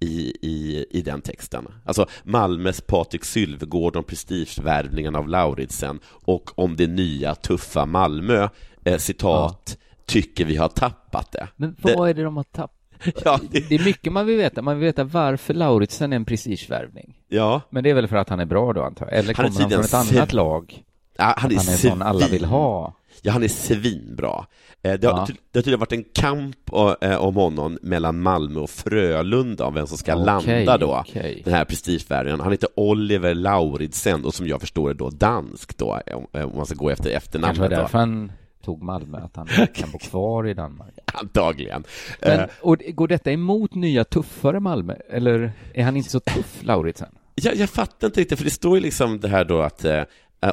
[0.00, 1.68] i, i, i den texten.
[1.84, 8.48] Alltså Malmös Patrik Sylvegård om prestigevärvningen av Lauridsen och om det nya tuffa Malmö,
[8.84, 11.48] eh, citat, tycker vi har tappat det.
[11.56, 12.77] Men vad är det de har tappat?
[13.24, 14.62] Ja, Det är mycket man vill veta.
[14.62, 17.14] Man vill veta varför Lauritsen är en prestigevärvning.
[17.28, 17.60] Ja.
[17.70, 19.14] Men det är väl för att han är bra då antar jag?
[19.18, 20.82] Eller Han kommer han från ett tydligen annat lag?
[21.18, 22.94] Ja, han är, han är sån alla vill svin- ha.
[23.22, 24.46] Ja, han är svinbra.
[24.82, 25.26] Eh, Det har, Ja.
[25.52, 26.56] det har tydligen varit en kamp
[27.00, 30.24] eh, om honom mellan Malmö och Frölunda om vem som ska Okej,
[30.64, 31.42] landa då, okej.
[31.44, 32.40] den här prestigevärvningen.
[32.40, 36.66] Han heter Oliver Lauridsen och som jag förstår är då dansk då, om- om man
[36.66, 37.70] ska gå efter Kanske var efternamnet.
[37.70, 38.32] Därför han
[38.68, 40.94] tog Malmö, att han kan bo kvar i Danmark.
[41.14, 41.84] Antagligen.
[42.20, 44.94] Men, Eh, och går detta emot nya tuffare Malmö?
[45.10, 47.08] Eller är han inte så tuff, Lauritsen?
[47.34, 50.02] jag, jag fattar inte riktigt, för det står ju liksom det här då att eh,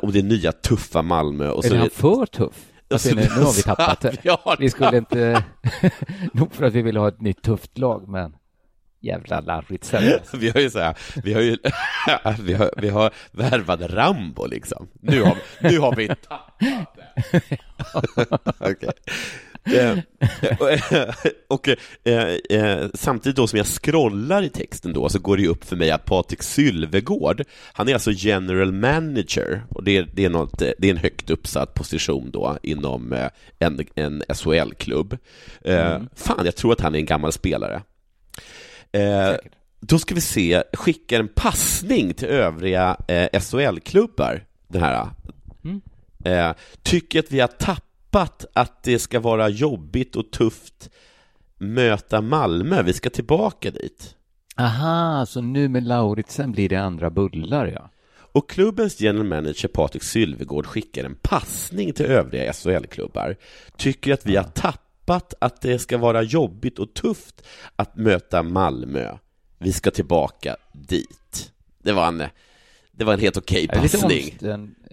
[0.01, 2.71] om det är nya tuffa Malmö och så Är är han för tuff?
[2.89, 4.17] Alltså, nu, nu har vi tappat det.
[4.59, 5.43] Vi skulle inte...
[6.33, 8.35] Nog för att vi ville ha ett nytt tufft lag, men
[9.05, 10.03] jävla Lauritsen.
[10.33, 11.57] Vi har ju så här, vi har ju,
[12.39, 14.87] vi har, vi har värvat Rambo liksom.
[15.01, 17.57] Nu har, nu har vi tappat det.
[18.59, 18.91] Okej.
[19.73, 19.97] Eh,
[21.47, 21.69] och
[22.03, 25.65] eh, eh, samtidigt då som jag scrollar i texten då så går det ju upp
[25.65, 30.29] för mig att Patrik Sylvegård, han är alltså general manager och det är, det är,
[30.29, 35.17] något, eh, det är en högt uppsatt position då inom eh, en, en SHL-klubb.
[35.61, 37.81] Eh, Fan, jag tror att han är en gammal spelare.
[38.91, 39.35] Eh,
[39.79, 45.09] då ska vi se, skickar en passning till övriga eh, SHL-klubbar, den här.
[45.63, 45.81] Mm.
[46.25, 50.89] Eh, tycker att vi har tappat att det ska vara jobbigt och tufft
[51.57, 54.15] möta Malmö, vi ska tillbaka dit.
[54.57, 57.89] Aha, så nu med Lauritsen blir det andra bullar, ja.
[58.35, 63.35] Och klubbens general manager Patrik Sylvegård skickar en passning till övriga SHL-klubbar.
[63.77, 64.84] Tycker att vi har tappat
[65.39, 69.17] att det ska vara jobbigt och tufft att möta Malmö.
[69.57, 71.51] Vi ska tillbaka dit.
[71.83, 72.23] Det var en,
[72.91, 74.35] det var en helt okej lite passning.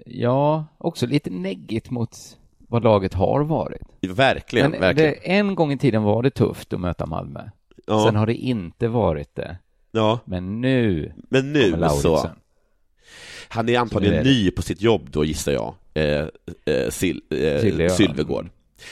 [0.06, 2.16] Ja, också lite neggigt mot
[2.58, 3.82] vad laget har varit.
[4.00, 5.10] Verkligen, Men verkligen.
[5.10, 7.40] Det, en gång i tiden var det tufft att möta Malmö.
[7.86, 8.04] Ja.
[8.06, 9.58] Sen har det inte varit det.
[9.90, 12.30] Ja, Men nu men nu så.
[13.48, 16.26] Han är antagligen ny på sitt jobb då gissar jag, eh,
[16.66, 17.88] eh, Sil, eh.
[17.88, 18.48] Sylvegård.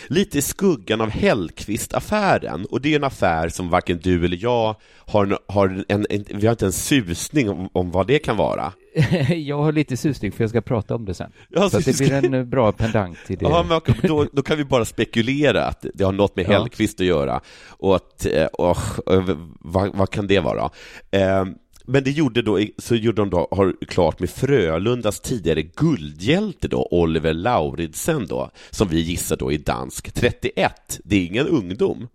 [0.08, 4.76] Lite i skuggan av Hellqvist-affären, och det är en affär som varken du eller jag
[5.06, 8.72] har, har en, en, vi har inte en susning om, om vad det kan vara.
[9.36, 11.32] jag har lite susning för jag ska prata om det sen.
[11.48, 13.44] Ja, så att det så- blir en eh, bra pendang till det.
[13.44, 16.52] Ja, men då, då kan vi bara spekulera att det har något med Ja.
[16.52, 18.76] Hellqvist att göra, och att, eh, och,
[19.06, 19.22] och,
[19.60, 20.70] vad, vad kan det vara?
[21.10, 21.44] Eh,
[21.86, 26.88] men det gjorde då, så gjorde de då, har klart med Frölundas tidigare guldhjälte då,
[26.90, 32.08] Oliver Lauridsen då, som vi gissar då är dansk, 31, det är ingen ungdom.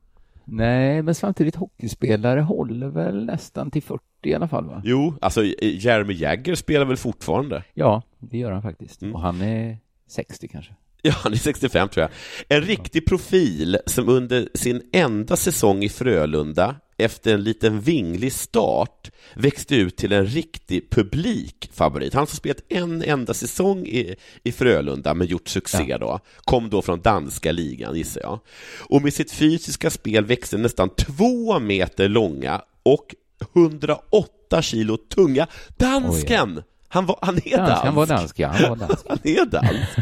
[0.47, 4.82] Nej, men samtidigt hockeyspelare håller väl nästan till 40 i alla fall, va?
[4.86, 7.63] Jo, alltså Jeremy Jagger spelar väl fortfarande?
[7.73, 9.01] Ja, det gör han faktiskt.
[9.01, 9.15] Mm.
[9.15, 10.73] Och han är 60 kanske.
[11.10, 12.12] Ja, han är 65 tror jag.
[12.58, 19.12] En riktig profil som under sin enda säsong i Frölunda, efter en liten vinglig start,
[19.36, 22.13] växte ut till en riktig publikfavorit.
[22.13, 26.82] Han som spelat en enda säsong i, i Frölunda, men gjort succé då, kom då
[26.82, 28.39] från danska ligan, gissar jag.
[28.80, 33.15] Och med sitt fysiska spel växte nästan två meter långa och
[33.56, 36.63] 108 kilo tunga dansken!
[36.88, 37.84] Han, var, han är Dansk, dansk.
[37.86, 38.48] han var dansk, ja.
[38.48, 39.06] Han var dansk.
[39.10, 39.98] Han är dansk.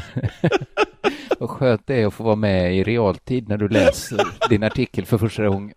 [1.44, 5.06] Vad skönt det är att få vara med i realtid när du läser din artikel
[5.06, 5.76] för första gången.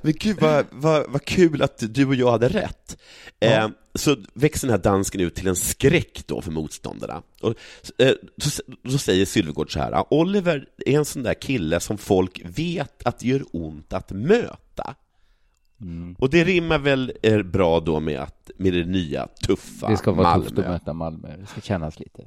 [0.00, 2.98] Men gud vad, vad, vad kul att du och jag hade rätt.
[3.40, 7.22] Eh, så växer den här dansken ut till en skräck då för motståndarna.
[7.40, 7.54] Och,
[7.98, 12.40] eh, så, så säger Sylvegård så här, Oliver är en sån där kille som folk
[12.44, 14.94] vet att det gör ont att möta.
[16.18, 20.12] Och det rimmar väl eh, bra då med, att, med det nya tuffa Det ska
[20.12, 20.44] vara Malmö.
[20.44, 21.36] tufft att möta Malmö.
[21.36, 22.22] Det ska kännas lite.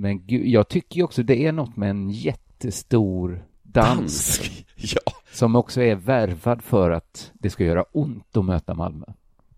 [0.00, 5.12] Men gud, jag tycker ju också det är något med en jättestor dansk, Dansk, ja.
[5.32, 9.06] som också är värvad för att det ska göra ont att möta Malmö.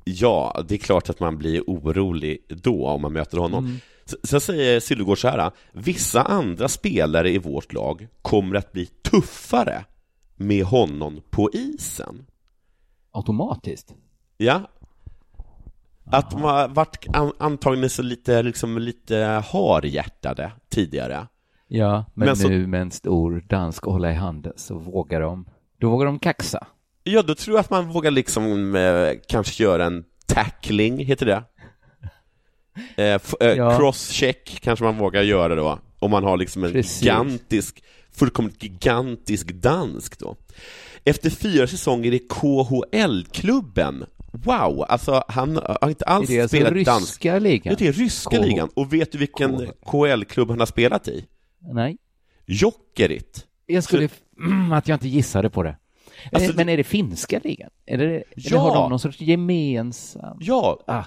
[0.05, 3.65] Ja, det är klart att man blir orolig då om man möter honom.
[3.65, 3.79] Mm.
[4.23, 9.85] Sen säger Sylvegård så här, vissa andra spelare i vårt lag kommer att bli tuffare
[10.37, 12.27] med honom på isen.
[13.11, 13.95] Automatiskt?
[14.37, 14.61] Ja.
[16.13, 19.17] Att man varit an, antagligen så lite, liksom lite
[19.53, 21.27] harhjärtade tidigare.
[21.69, 25.47] Ja, men, Men så- nu med en stor dansk hålla i handen så vågar de,
[25.81, 26.67] då vågar de kaxa.
[27.05, 31.43] Ja, då tror jag att man vågar liksom eh, kanske göra en tackling, heter det?
[32.97, 33.79] Eh, eh, Ja.
[33.79, 37.03] Crosscheck kanske man vågar göra då, om man har liksom en Precis.
[37.03, 40.37] gigantisk, fullkomligt gigantisk dansk då.
[41.05, 46.73] Efter fyra säsonger i KHL-klubben, wow, alltså han har inte alls Är det alltså spelat
[46.73, 47.25] ryska dansk.
[47.25, 47.61] ligan?
[47.73, 48.43] Ja, det är ryska KH.
[48.45, 48.69] ligan.
[48.75, 51.25] Och vet du vilken KHL-klubb han har spelat i?
[51.73, 51.97] Nej.
[52.47, 53.47] Jokerit.
[53.67, 54.09] Jag skulle,
[54.41, 55.77] mm, att jag inte gissade på det.
[56.33, 57.71] Alltså, Men är det finska ligan?
[57.87, 58.59] Eller Ja.
[58.59, 60.37] har de någon sorts gemensam?
[60.41, 61.05] Ja, Ah.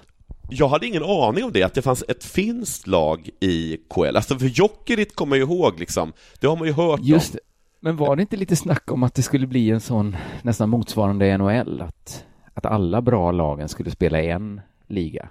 [0.49, 4.15] jag hade ingen aning om det, att det fanns ett finskt lag i KL.
[4.15, 7.33] Alltså för Jokerit kommer jag ihåg liksom, det har man ju hört Just om.
[7.35, 7.39] det.
[7.79, 11.37] Men var det inte lite snack om att det skulle bli en sån nästan motsvarande
[11.37, 11.81] NHL?
[11.81, 15.29] Att, att alla bra lagen skulle spela i en liga?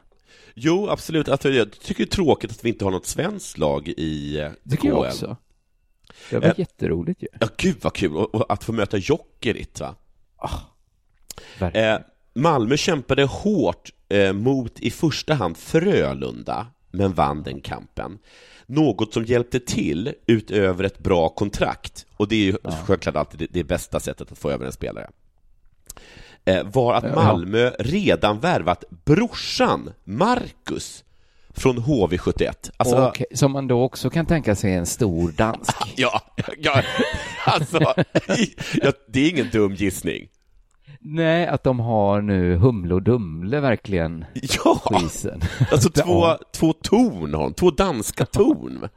[0.54, 1.28] Jo, absolut.
[1.28, 4.50] Alltså, jag tycker det är tråkigt att vi inte har något svenskt lag i eh,
[4.62, 5.36] Det tycker jag också.
[6.30, 6.54] Det var Eh.
[6.56, 7.28] jätteroligt ju.
[7.40, 9.94] Ja, gud vad kul och, och att få möta Jokerit, va?
[11.58, 11.94] Verkligen.
[11.94, 12.00] Eh,
[12.34, 18.18] Malmö kämpade hårt eh, mot i första hand Frölunda, men vann den kampen.
[18.66, 22.56] Något som hjälpte till utöver ett bra kontrakt, och det är ju
[22.86, 25.10] självklart alltid det, det bästa sättet att få över en spelare, eh,
[26.64, 27.14] var att.
[27.14, 31.04] Malmö redan värvat brorsan Marcus
[31.56, 32.70] från HV71.
[32.76, 35.76] Alltså, Okej, som man då också kan tänka sig en stor dansk.
[35.96, 36.20] ja,
[36.58, 36.82] ja,
[37.46, 37.80] alltså,
[38.82, 40.28] ja, det är ingen dum gissning.
[41.00, 44.24] Nej, att de har nu Humle och Dumle verkligen
[44.64, 45.40] Ja, på isen.
[45.72, 48.88] alltså två, två torn, har två danska torn.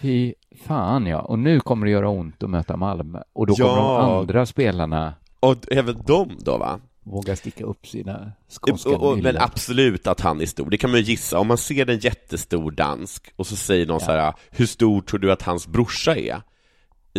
[0.00, 0.34] Fy
[0.66, 3.20] fan ja, och nu kommer det göra ont att möta Malmö.
[3.32, 3.98] Och då kommer Ja.
[3.98, 6.80] de andra spelarna Och även de då, va?
[7.10, 10.90] våga sticka upp sina skånska Och, och, men absolut att han är stor, det kan
[10.90, 11.38] man ju gissa.
[11.38, 15.20] Om man ser en jättestor dansk och så säger någon så här, hur stor tror
[15.20, 16.42] du att hans brorsa är?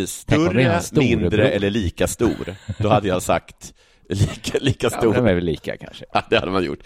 [0.07, 2.55] Större, mindre eller lika stor?
[2.79, 3.73] Då hade jag sagt
[4.09, 5.13] lika, lika Ja, stor.
[5.13, 6.05] de är väl lika kanske.
[6.13, 6.79] Ja, det hade man gjort.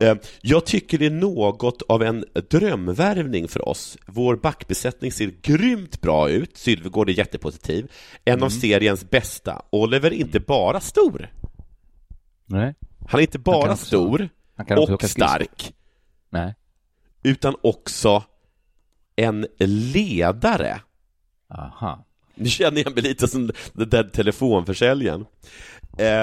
[0.00, 3.98] Eh, Jag tycker det är något av en drömvärvning för oss.
[4.06, 6.56] Vår backbesättning ser grymt bra ut.
[6.56, 7.90] Sylvegård är jättepositiv.
[8.24, 8.42] En Mm.
[8.44, 9.62] av seriens bästa.
[9.70, 11.28] Oliver är inte bara stor.
[12.46, 12.74] Nej.
[13.08, 15.74] Han är inte bara kan också- stor han kan också och stark,
[16.30, 16.54] Nej.
[17.22, 18.22] utan också
[19.16, 20.80] en ledare.
[21.54, 22.04] Aha.
[22.34, 25.26] Nu känner jag mig lite som den där telefonförsäljaren.
[25.98, 26.22] Eh,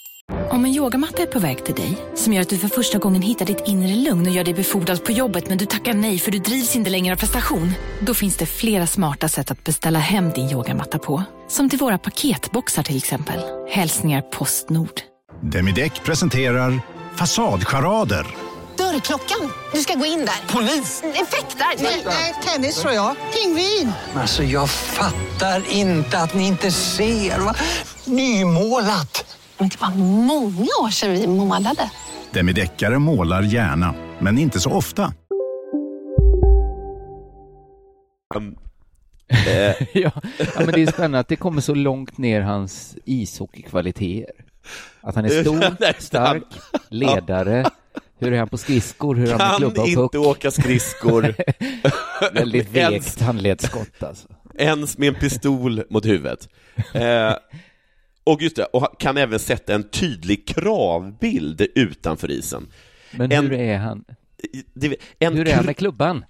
[0.51, 3.21] Om en yogamatta är på väg till dig, som gör att du för första gången
[3.21, 6.31] hittar ditt inre lugn och gör dig befordrad på jobbet men du tackar nej för
[6.31, 7.73] du drivs inte längre av prestation.
[8.01, 11.23] Då finns det flera smarta sätt att beställa hem din yogamatta på.
[11.47, 13.39] Som till våra paketboxar till exempel.
[13.69, 15.01] Hälsningar Postnord.
[15.41, 16.81] Demideck presenterar
[17.15, 18.27] Fasadcharader.
[18.77, 19.51] Dörrklockan.
[19.73, 20.53] Du ska gå in där.
[20.53, 21.03] Polis?
[21.03, 21.83] Effektar?
[22.05, 23.15] Nej, tennis tror jag.
[23.33, 23.91] Pingvin.
[24.15, 27.39] Alltså jag fattar inte att ni inte ser.
[27.39, 27.55] Va?
[28.05, 29.37] Nymålat!
[29.61, 29.95] Men det var
[30.25, 31.91] många år sedan vi målade.
[32.33, 35.03] Demideckare målar gärna, men inte så ofta.
[39.47, 40.11] eh, ja,
[40.55, 44.33] men det är spännande att det kommer så långt ner hans ishockeykvaliteter.
[45.01, 46.43] Att han är stor, stark,
[46.89, 47.65] ledare.
[48.19, 49.15] Hur är han på skridskor?
[49.15, 50.03] Hur är han med kan klubba och puck?
[50.03, 51.35] inte åka skridskor.
[52.33, 54.27] Väldigt vekt handledsskott alltså.
[54.57, 56.49] Ens med en pistol mot huvudet.
[56.93, 57.33] Eh,
[58.23, 62.67] och just det, och kan även sätta en tydlig kravbild utanför isen.
[63.11, 64.03] Men en, hur är han?
[64.73, 66.25] det, en Hur är han med klubban?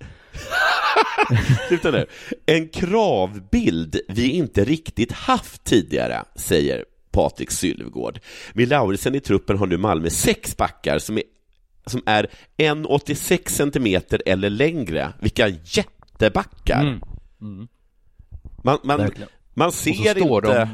[1.67, 2.05] Sluta nu.
[2.45, 8.19] En kravbild vi inte riktigt haft tidigare, säger Patrik Sylvegård.
[8.53, 11.23] Med Lauritsen i truppen har nu Malmö sex backar som är,
[11.85, 15.13] som är 1,86 centimeter eller längre.
[15.21, 16.81] Vilka jättebackar!
[16.81, 17.01] Mm.
[17.41, 17.67] Mm.
[18.63, 19.11] Man, man,
[19.53, 20.47] man ser inte...
[20.47, 20.67] de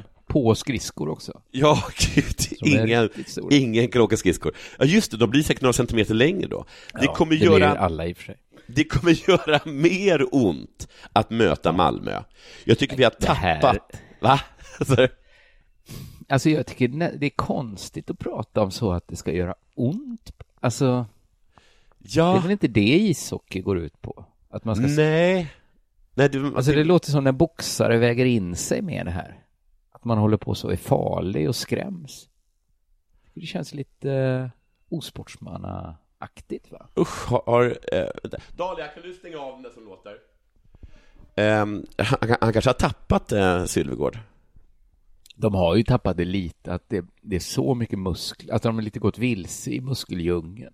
[0.43, 1.41] på skridskor också.
[1.51, 1.83] Ja,
[2.15, 3.09] gud, ingen,
[3.51, 4.51] ingen kan åka skridskor.
[4.79, 6.65] Ja, just det, de blir säkert några centimeter längre då.
[6.93, 7.77] Det Ja, kommer det göra...
[7.77, 8.37] alla i och för sig.
[8.67, 12.21] Det kommer göra mer ont att möta Malmö.
[12.63, 14.01] Jag tycker vi har Det här- tappat...
[14.21, 14.39] Va?
[14.79, 15.07] Alltså,
[16.29, 20.31] Alltså jag tycker det är konstigt att prata om så att det ska göra ont.
[20.59, 21.05] Alltså,
[21.99, 24.25] ja, det är väl inte det ishockey går ut på?
[24.49, 24.85] Att man ska...
[24.87, 25.47] nej.
[26.13, 29.35] nej det, Alltså det låter som när boxare väger in sig med det här.
[30.07, 32.29] Man håller på så är farlig och skräms.
[33.33, 34.49] Det känns lite uh,
[34.89, 36.87] osportsmannaaktigt va?
[36.99, 37.77] Usch, har...
[37.91, 38.05] eh,
[38.57, 40.17] Dahlia, kan du stänga av den där som låter?
[41.35, 44.19] Ehm, han, han kanske har tappat eh, Sylvegård.
[45.35, 48.75] De har ju tappat det lite, att det, det är så mycket muskler, att de
[48.75, 50.73] har lite gått vilse i muskeldjungeln.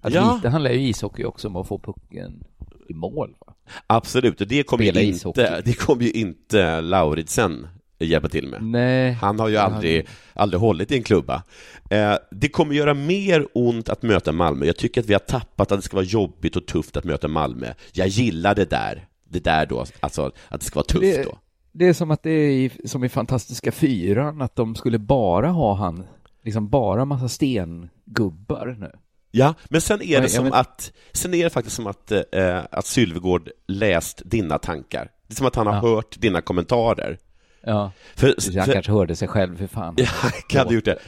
[0.00, 0.34] Att Ja.
[0.34, 2.44] lite handlar ju ishockey också om att få pucken
[2.88, 3.36] i mål.
[3.46, 3.54] Va?
[3.86, 7.68] Absolut, och det kommer ju inte, det kommer ju inte Lauritsen
[8.00, 8.62] hjälpa till med.
[8.62, 9.12] Nej.
[9.12, 11.42] Han har ju aldrig, aldrig hållit i en klubba.
[11.90, 14.66] Eh, det kommer göra mer ont att möta Malmö.
[14.66, 17.28] Jag tycker att vi har tappat att det ska vara jobbigt och tufft att möta
[17.28, 17.72] Malmö.
[17.92, 19.06] Jag gillar det där.
[19.28, 21.38] Det där då, alltså att det ska vara tufft Det, då.
[21.72, 25.48] det är som att det är i, som i Fantastiska Fyran, att de skulle bara
[25.48, 26.04] ha han,
[26.44, 28.90] liksom bara massa stengubbar nu.
[29.30, 32.58] Ja, men sen är Ja, det som att, sen är det faktiskt som att, eh,
[32.70, 35.10] att Sylvegård läst dina tankar.
[35.26, 37.18] Det är som att han har hört dina kommentarer.
[37.62, 39.94] Ja, För, han för- kanske hörde sig själv, för fan.
[39.98, 40.06] Ja,
[40.48, 40.98] kan ha gjort det.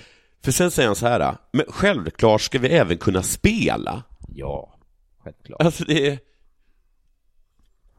[0.44, 4.03] För sen säger han så här, men självklart ska vi även kunna spela.
[4.34, 4.74] Ja,
[5.24, 5.62] självklart.
[5.62, 6.18] Alltså det är...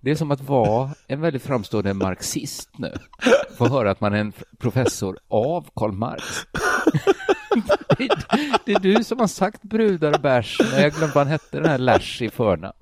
[0.00, 2.92] Det är, som att vara en väldigt framstående marxist nu.
[3.58, 6.24] Få höra att man är en professor av Karl Marx.
[7.98, 10.60] Det är, det är du som har sagt brudar och bärs.
[10.70, 12.74] Men Jag glömde vad han hette, den här Lash i förnamn.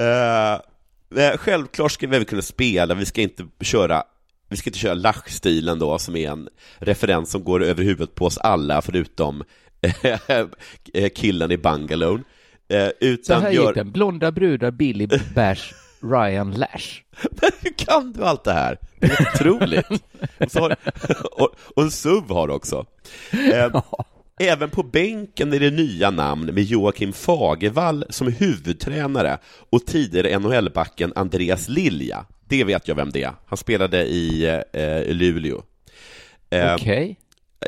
[0.00, 4.04] Uh, eh, eh, självklart ska vi kunna spela, vi ska inte köra
[4.48, 6.48] vi ska inte köra Lach-stilen då, som är en
[6.78, 9.44] referens som går över huvudet på oss alla, förutom
[10.92, 12.20] eh, killen i Bungalow.
[12.68, 13.66] Eh, Så utan här gör...
[13.66, 13.92] gick den.
[13.92, 17.00] Blonda brudar, Billy Bash, Ryan Lash.
[17.30, 18.78] Men hur kan du allt det här?
[18.98, 19.86] Det är otroligt.
[20.38, 20.76] och, så har,
[21.76, 22.86] och, en SUV har du också.
[23.52, 23.82] Eh,
[24.40, 29.38] Även på bänken är det nya namn med Joakim Fagervall som huvudtränare
[29.70, 32.26] och tidigare NHL-backen Andreas Lilja.
[32.48, 33.32] Det vet jag vem det är.
[33.46, 35.62] Han spelade i eh, Luleå.
[36.50, 37.18] Eh, Okej.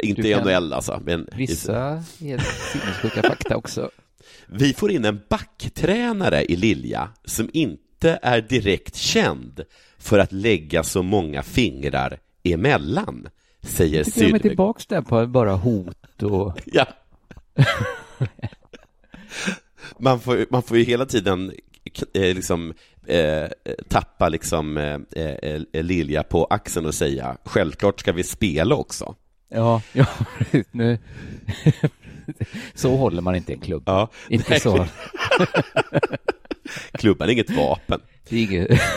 [0.02, 1.00] Inte Du i NHL alltså.
[1.04, 3.90] Men Vissa helt sinnessjuka fakta också.
[4.48, 9.60] Vi får in en backtränare i Lilja som inte är direkt känd
[9.98, 13.28] för att lägga så många fingrar emellan,
[13.62, 14.42] säger Tycker jag Sylvegård.
[14.42, 16.58] tillbaks där på bara hot och...
[16.64, 16.86] Ja.
[19.98, 21.52] man, får, man får ju hela tiden
[22.14, 22.74] eh, liksom,
[23.06, 23.48] eh,
[23.88, 29.14] tappa liksom, eh, eh, Lilja på axeln och säga självklart ska vi spela också.
[29.48, 30.06] Ja, ja,
[30.70, 30.98] nu...
[32.74, 33.82] så håller man inte en klubb.
[33.86, 34.10] Ja.
[34.28, 34.60] Inte Nej.
[34.60, 34.86] så.
[36.92, 38.00] Klubban är inget vapen.
[38.28, 38.80] Det är inget...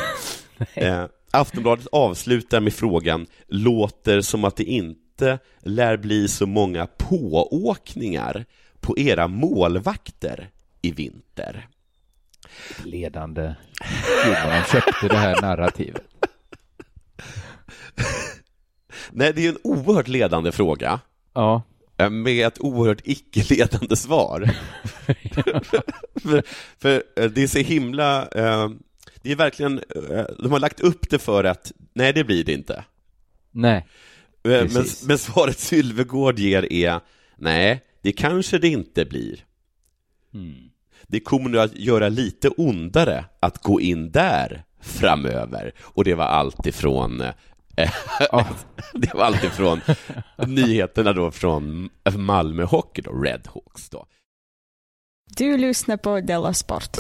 [0.74, 8.46] Eh, Aftonbladet avslutar med frågan Låter som att det inte lär bli så många pååkningar
[8.80, 10.50] på era målvakter
[10.82, 11.68] i vinter.
[12.84, 13.56] Ledande.
[14.26, 16.04] Gud vad de köpte det här narrativet.
[19.12, 21.00] Nej, det är en oerhört ledande fråga.
[21.34, 21.62] Ja.
[21.98, 24.50] Eh, Med ett oerhört icke-ledande svar.
[26.22, 26.44] för,
[26.80, 28.28] för eh, det är så himla...
[28.28, 28.70] eh,
[29.22, 29.78] Det är verkligen...
[30.12, 32.84] eh, De har lagt upp det för att, nej det blir det inte.
[33.52, 33.78] Nej.
[34.44, 35.08] Eh, Men, Precis.
[35.08, 37.00] men svaret Sylvegård ger är
[37.38, 39.46] nej, det kanske det inte blir.
[40.34, 40.56] Mm.
[41.08, 45.72] Det kommer nog att göra lite ondare att gå in där framöver.
[45.80, 47.24] Och det var allt ifrån
[48.32, 48.48] eh,
[48.94, 49.82] det var allt ifrån
[50.48, 54.06] nyheterna då från Malmö Hockey då, Redhawks då.
[55.38, 56.98] Du lyssnar på Della Sport.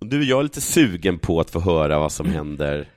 [0.00, 2.88] Du, jag är lite sugen på att få höra vad som händer.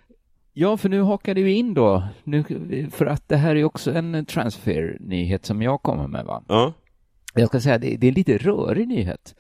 [0.54, 2.04] Ja, för nu hakar du in då.
[2.24, 2.44] Nu,
[2.92, 6.44] för att det här är också en transfer-nyhet som jag kommer med, va?
[6.48, 6.74] Ja.
[7.42, 9.36] Jag ska säga, det, det är en lite rörig nyhet.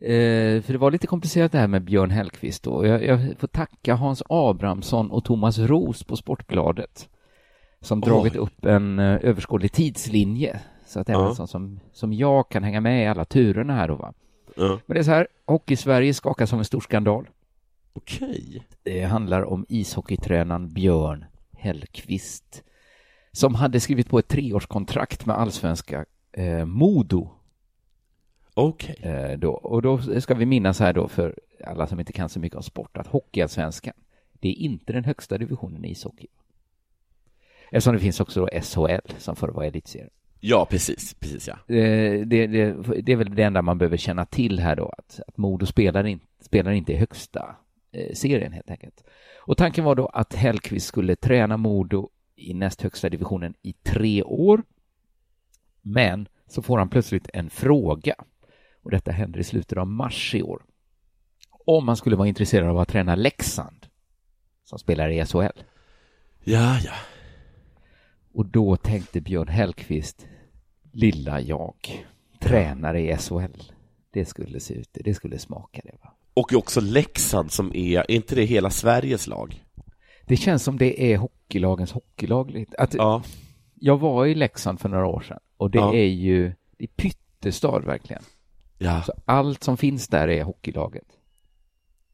[0.00, 2.86] Eh, för det var lite komplicerat det här med Björn Hellkvist då.
[2.86, 7.08] Jag, jag får tacka Hans Abrahamsson och Thomas Ros på Sportbladet
[7.80, 8.08] som Oj.
[8.08, 12.62] dragit upp en eh, överskådlig tidslinje så att även en sån som, som jag kan
[12.62, 14.12] hänga med i alla turerna här då va.
[14.56, 14.78] Ja.
[14.86, 17.28] Men det är så här, Hockey-Sverige skakas som en stor skandal.
[17.92, 18.62] Okej.
[18.82, 21.24] Det handlar om ishockeytränaren Björn
[21.58, 22.62] Hellkvist
[23.32, 27.30] som hade skrivit på ett treårskontrakt med allsvenska eh, Modo.
[28.54, 28.96] Okej.
[29.02, 29.52] Eh, då.
[29.52, 32.62] Och då ska vi minnas här då för alla som inte kan så mycket om
[32.62, 33.94] sport att Hockeyallsvenskan,
[34.32, 36.26] det är inte den högsta divisionen i ishockey.
[37.70, 40.10] Eftersom det finns också då SHL som förr var elitserien.
[40.40, 41.14] Ja, precis.
[41.14, 41.74] precis ja.
[41.74, 45.20] Eh, det, det, det är väl det enda man behöver känna till här då, att,
[45.26, 47.56] att Modo spelar, in, spelar inte i högsta
[47.92, 49.04] eh, serien helt enkelt.
[49.38, 54.22] Och tanken var då att Hellkvist skulle träna Modo i näst högsta divisionen i tre
[54.22, 54.62] år.
[55.82, 58.14] Men så får han plötsligt en fråga.
[58.82, 60.62] Och detta händer i slutet av mars i år.
[61.66, 63.86] Om han skulle vara intresserad av att träna Leksand,
[64.64, 65.62] som spelar i SHL.
[66.44, 66.94] Ja, ja.
[68.34, 70.26] Och då tänkte Björn Hellkvist,
[70.92, 72.04] lilla jag,
[72.40, 73.62] tränare i SHL.
[74.10, 76.12] Det skulle se ut, det skulle smaka det va.
[76.34, 79.64] Och också Leksand som är, är inte det hela Sveriges lag?
[80.26, 82.64] Det känns som det är hockeylagens hockeylag.
[82.78, 83.22] Att, ja.
[83.74, 85.94] Jag var i Leksand för några år sedan och det ja.
[85.94, 88.22] är ju det är pyttestad verkligen.
[88.78, 89.02] Ja.
[89.02, 91.18] Så allt som finns där är hockeylaget.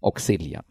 [0.01, 0.65] Och Siljan.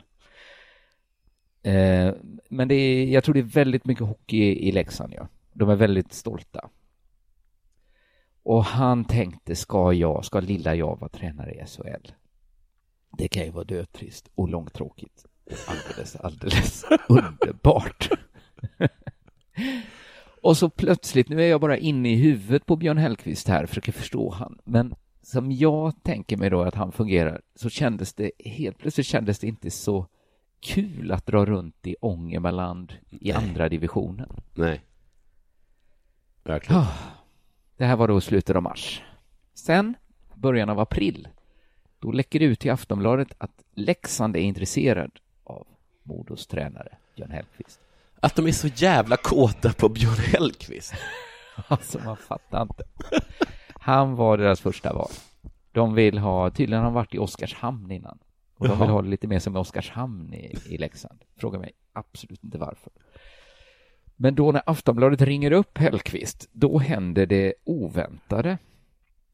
[1.63, 2.13] Eh,
[2.49, 5.13] men det är, jag tror det är väldigt mycket hockey i Leksand.
[5.13, 5.27] Ja.
[5.53, 6.69] De är väldigt stolta.
[8.43, 12.11] Och han tänkte, ska jag, ska lilla jag vara tränare i SHL?
[13.17, 15.25] Det kan ju vara dödtrist och långtråkigt.
[15.67, 18.09] Alldeles, alldeles underbart.
[20.47, 23.91] och så plötsligt, nu är jag bara inne i huvudet på Björn Hellkvist här, försöker
[23.91, 28.77] förstå han, men som jag tänker mig då att han fungerar, så kändes det helt
[28.77, 30.07] plötsligt kändes det inte så
[30.59, 34.29] kul att dra runt i Ångermanland i andra divisionen.
[34.53, 34.81] Nej.
[36.43, 36.81] Verkligen.
[36.81, 36.93] Ah,
[37.77, 39.03] det här var då slutet av mars.
[39.53, 39.93] Sen,
[40.35, 41.27] början av april,
[41.99, 45.11] då läcker det ut till Aftonbladet att Leksand är intresserad
[45.43, 45.67] av
[46.03, 47.79] Modos tränare Björn Hellkvist.
[48.19, 50.93] Att de är så jävla kåta på Björn Hellkvist.
[51.67, 52.83] alltså, man fattar inte.
[53.73, 55.11] Han var deras första val.
[55.71, 58.19] De vill ha, tydligen har han varit i Oskarshamn innan.
[58.57, 61.19] Och de vill ha det lite mer som i Oskarshamn i, i Leksand.
[61.39, 62.91] Fråga mig absolut inte varför.
[64.15, 68.57] Men då när Aftonbladet ringer upp Hellqvist, då händer det oväntade.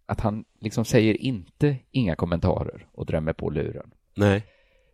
[0.05, 3.91] Att han liksom säger inte inga kommentarer och drämmer på luren.
[4.15, 4.45] Nej.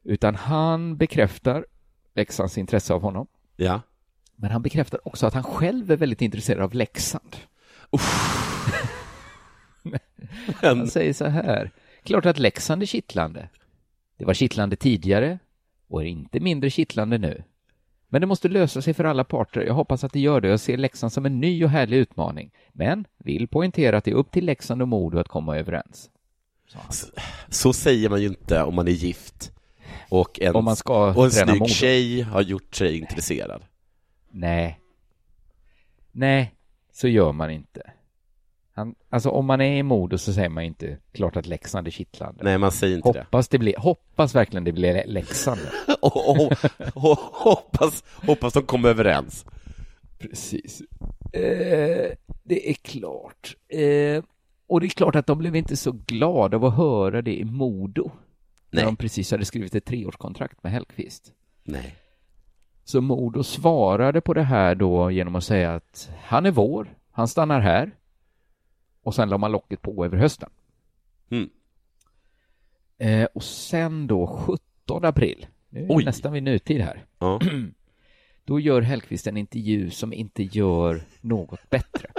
[0.03, 1.65] Utan han bekräftar
[2.13, 3.27] Leksands intresse av honom.
[3.59, 3.81] Ja.
[4.35, 7.35] Men han bekräftar också att han själv är väldigt intresserad av Leksand.
[10.61, 11.71] han säger så här.
[12.03, 13.49] Klart att Leksand är kittlande.
[14.17, 15.39] Det var kittlande tidigare
[15.87, 17.43] och är inte mindre kittlande nu.
[18.07, 19.61] Men det måste lösa sig för alla parter.
[19.61, 20.47] Jag hoppas att det gör det.
[20.47, 22.51] Jag ser Leksand som en ny och härlig utmaning.
[22.73, 26.09] Men vill poängtera att det är upp till Leksand och Modo att komma överens.
[26.67, 26.77] Så,
[27.49, 29.51] så, säger man ju inte om man är gift
[30.09, 31.65] och en, om man ska och en snygg Modo.
[31.65, 33.63] tjej har gjort sig intresserad.
[34.31, 34.79] Nej.
[36.11, 36.55] Nej,
[36.93, 37.81] så gör man inte.
[38.73, 41.91] Han, alltså om man är i Modo så säger man inte klart att Leksand är
[41.91, 42.43] kittlande.
[42.43, 43.57] Nej, man säger inte hoppas det.
[43.59, 45.59] Blir, hoppas verkligen det blir Leksand.
[46.01, 46.51] och, och,
[46.93, 49.45] och, hoppas, hoppas de kommer överens.
[50.19, 50.81] Precis.
[51.33, 52.11] Eh,
[52.43, 53.55] det är klart.
[53.69, 54.23] Eh,
[54.67, 57.45] och det är klart att de blev inte så glada av att höra det i
[57.45, 58.11] Modo.
[58.71, 58.83] Nej.
[58.83, 61.33] När de precis hade skrivit ett treårskontrakt med Hellqvist.
[61.63, 61.95] Nej.
[62.83, 67.27] Så Modo svarade på det här då genom att säga att han är vår, han
[67.27, 67.91] stannar här
[69.03, 70.49] och sen la man locket på över hösten.
[71.29, 71.49] Mm.
[72.97, 74.27] Eh, och sen då
[74.87, 77.39] 17 april, nu är nästan vid nutid här, ja.
[78.45, 82.09] då gör Hellqvist en intervju som inte gör något bättre.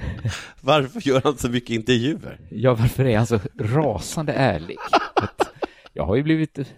[0.60, 2.38] varför gör han så mycket intervjuer?
[2.50, 4.76] Ja, varför är han så rasande ärlig?
[5.14, 5.49] Att
[6.00, 6.74] jag har ju blivit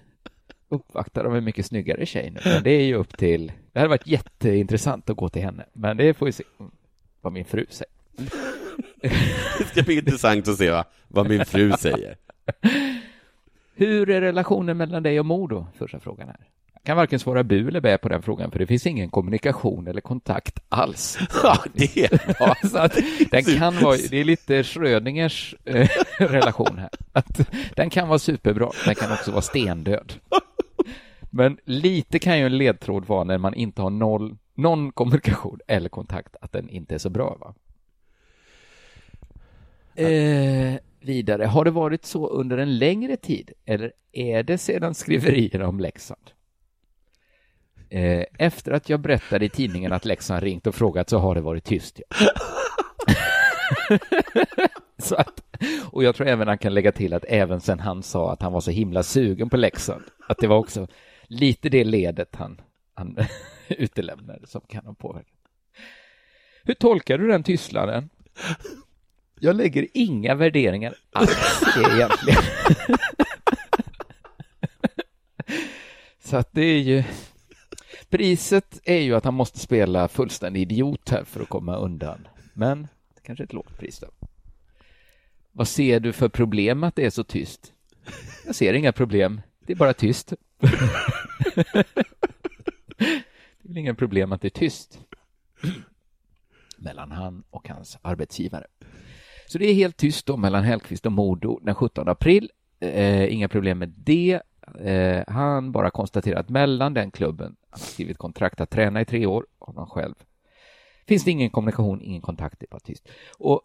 [0.68, 3.52] uppvaktad av en mycket snyggare tjej nu, men det är ju upp till...
[3.72, 6.44] Det hade varit jätteintressant att gå till henne, men det får vi se
[7.20, 7.94] vad min fru säger.
[9.58, 10.84] Det ska bli intressant att se va?
[11.08, 12.16] vad min fru säger.
[13.74, 15.66] Hur är relationen mellan dig och Modo?
[15.78, 16.48] Första frågan här.
[16.85, 20.01] Kan varken svara bu eller bä på den frågan, för det finns ingen kommunikation eller
[20.01, 21.18] kontakt alls.
[21.43, 21.97] Ja, det
[22.39, 22.99] ja, så att
[23.30, 26.91] den kan vara, det är lite Schrödingers eh, relation här.
[27.12, 30.12] Att den kan vara superbra, den kan också vara stendöd.
[31.30, 35.89] Men lite kan ju en ledtråd vara när man inte har noll, någon kommunikation eller
[35.89, 37.37] kontakt, att den inte är så bra.
[37.41, 37.55] Va?
[40.03, 45.68] Eh, vidare, har det varit så under en längre tid eller är det sedan skriverierna
[45.68, 46.32] om Leksand?
[47.93, 51.40] Eh, efter att jag berättade i tidningen att Leksand ringt och frågat så har det
[51.40, 52.01] varit tyst.
[54.99, 55.43] Så att,
[55.90, 58.53] och jag tror även han kan lägga till att även sen han sa att han
[58.53, 60.86] var så himla sugen på Leksand, att det var också
[61.22, 62.61] lite det ledet han,
[62.95, 63.16] han
[63.68, 65.38] utelämnade som kan ha påverkat.
[66.64, 68.11] Hur tolkar du den tystnaden?
[69.40, 72.43] Jag lägger inga värderingar alls det egentligen.
[76.24, 77.05] Så att det är ju...
[78.09, 82.28] Priset är ju att han måste spela fullständig idiot här för att komma undan.
[82.55, 82.82] Men
[83.14, 84.07] det Kanske är ett lågt pris då.
[85.53, 87.72] Vad ser du för problem att det är så tyst?
[88.47, 89.40] Jag ser inga problem.
[89.66, 90.32] Det är bara tyst.
[90.59, 90.68] det
[93.62, 94.99] är väl inga problem att det är tyst
[96.76, 98.66] mellan han och hans arbetsgivare.
[99.47, 102.51] Så det är helt tyst då mellan Hellqvist och Modo den 17 april.
[102.80, 104.40] Eh, inga problem med det.
[104.80, 109.04] Eh, han bara konstaterar att mellan den klubben, han har skrivit kontrakt att träna i
[109.04, 110.14] tre år, honom själv,
[111.08, 113.08] finns det ingen kommunikation, ingen kontakt, det är bara tyst.
[113.38, 113.60] Och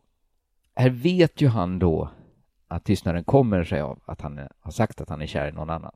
[0.76, 2.10] här vet ju han då
[2.68, 5.70] att tystnaden kommer sig av att han har sagt att han är kär i någon
[5.70, 5.92] annan.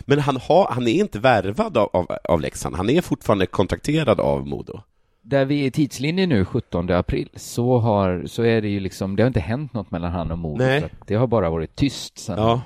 [0.00, 4.20] Men han, har, han är inte värvad av, av, av Leksand, han är fortfarande kontrakterad
[4.20, 4.80] av Modo.
[5.22, 9.16] Där vi är i tidslinjen nu, 17 april, så, har, så är det ju liksom,
[9.16, 10.64] det har inte hänt något mellan han och Modo.
[11.06, 12.60] Det har bara varit tyst sen Ja.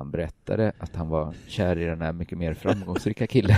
[0.00, 3.56] Han berättade att han var kär i den här mycket mer framgångsrika killen.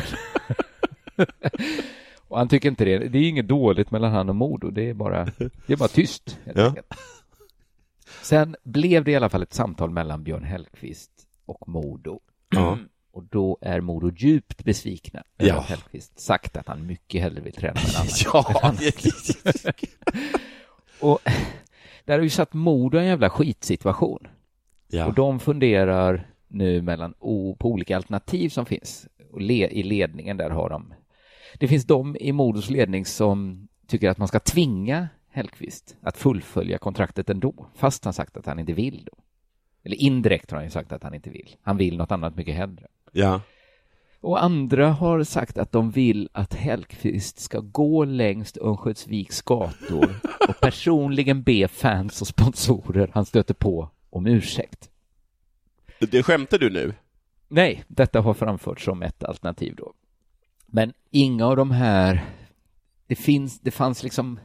[2.28, 2.98] och han tycker inte det.
[2.98, 5.24] Det är inget dåligt mellan han och Modo, det är bara,
[5.66, 6.38] det är bara tyst.
[6.54, 6.74] Ja.
[8.22, 11.10] Sen blev det i alla fall ett samtal mellan Björn Hellkvist
[11.46, 12.20] och Modo.
[12.50, 12.78] Ja.
[13.12, 15.58] Och då är Modo djupt besvikna Ja.
[15.58, 18.08] att Hellkvist sagt att han mycket hellre vill träna med annan.
[18.24, 18.74] Ja,
[21.00, 21.18] och
[22.04, 24.28] där har ju satt Modo i en jävla skitsituation.
[24.88, 25.06] Ja.
[25.06, 29.08] Och de funderar nu mellan o, på olika alternativ som finns.
[29.30, 30.94] Och le, I ledningen där har de...
[31.58, 36.78] Det finns de i Modos ledning som tycker att man ska tvinga Hellqvist att fullfölja
[36.78, 39.18] kontraktet ändå, fast han sagt att han inte vill då.
[39.84, 41.56] Eller indirekt har han ju sagt att han inte vill.
[41.62, 42.86] Han vill något annat mycket hellre.
[43.12, 43.40] Ja.
[44.20, 50.60] Och andra har sagt att de vill att Hellqvist ska gå längs Örnsköldsviks gator och
[50.60, 54.90] personligen be fans och sponsorer han stöter på om ursäkt.
[56.10, 56.94] Det skämtar du nu?
[57.48, 59.92] Nej, detta har framförts som ett alternativ då.
[60.66, 62.24] Men inga av de här,
[63.06, 64.40] det finns, det fanns liksom,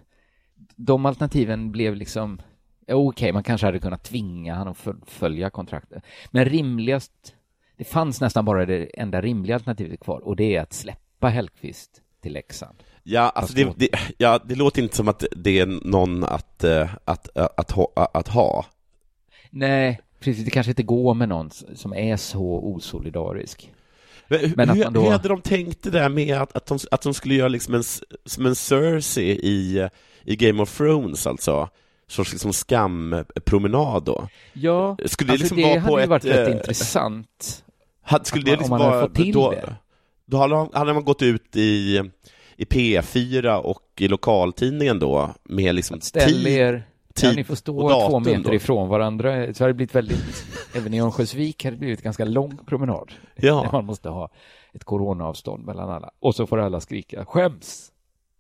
[0.76, 2.42] de alternativen blev liksom,
[2.88, 6.04] okej, man kanske hade kunnat tvinga han att följa kontraktet.
[6.32, 7.36] Men rimligast,
[7.78, 12.02] det fanns nästan bara det enda rimliga alternativet kvar och det är att släppa Hellqvist
[12.22, 12.84] till Leksand.
[13.04, 16.96] Ja, alltså det, det, ja, det låter inte som att det är någon att, eh,
[17.06, 18.66] att, att, att, ha, att ha.
[19.50, 23.72] Nej, precis, det kanske inte går med någon som är så osolidarisk.
[24.28, 26.56] Men, hur, Men att hur, man då- hur hade de tänkt det där med att,
[26.56, 27.84] att, de, att de skulle göra liksom en,
[28.26, 29.90] som en Cersei i,
[30.24, 31.70] i Game of Thrones, alltså?
[32.10, 34.28] Sorts liksom skampromenad då?
[34.54, 36.10] Ja, Skulle det alltså liksom det vara hade på ju ett...
[36.10, 37.64] varit rätt eh, intressant.
[38.02, 39.32] Hade, skulle Att det man- liksom man vara...
[39.34, 39.76] då, det.
[40.26, 42.02] då hade, de- hade man gått ut i,
[42.58, 46.48] i P4 och i lokaltidningen då med liksom Ställ
[47.18, 48.54] tid, ja, ni får stå och datum två meter då.
[48.54, 49.54] ifrån varandra.
[49.54, 50.46] Så har det blivit väldigt,
[50.76, 53.12] även i Örnsköldsvik har det blivit ganska lång promenad.
[53.36, 53.70] Ja.
[53.72, 54.30] Man måste ha
[54.74, 56.12] ett coronaavstånd mellan alla.
[56.20, 57.92] Och så får alla skrika skäms!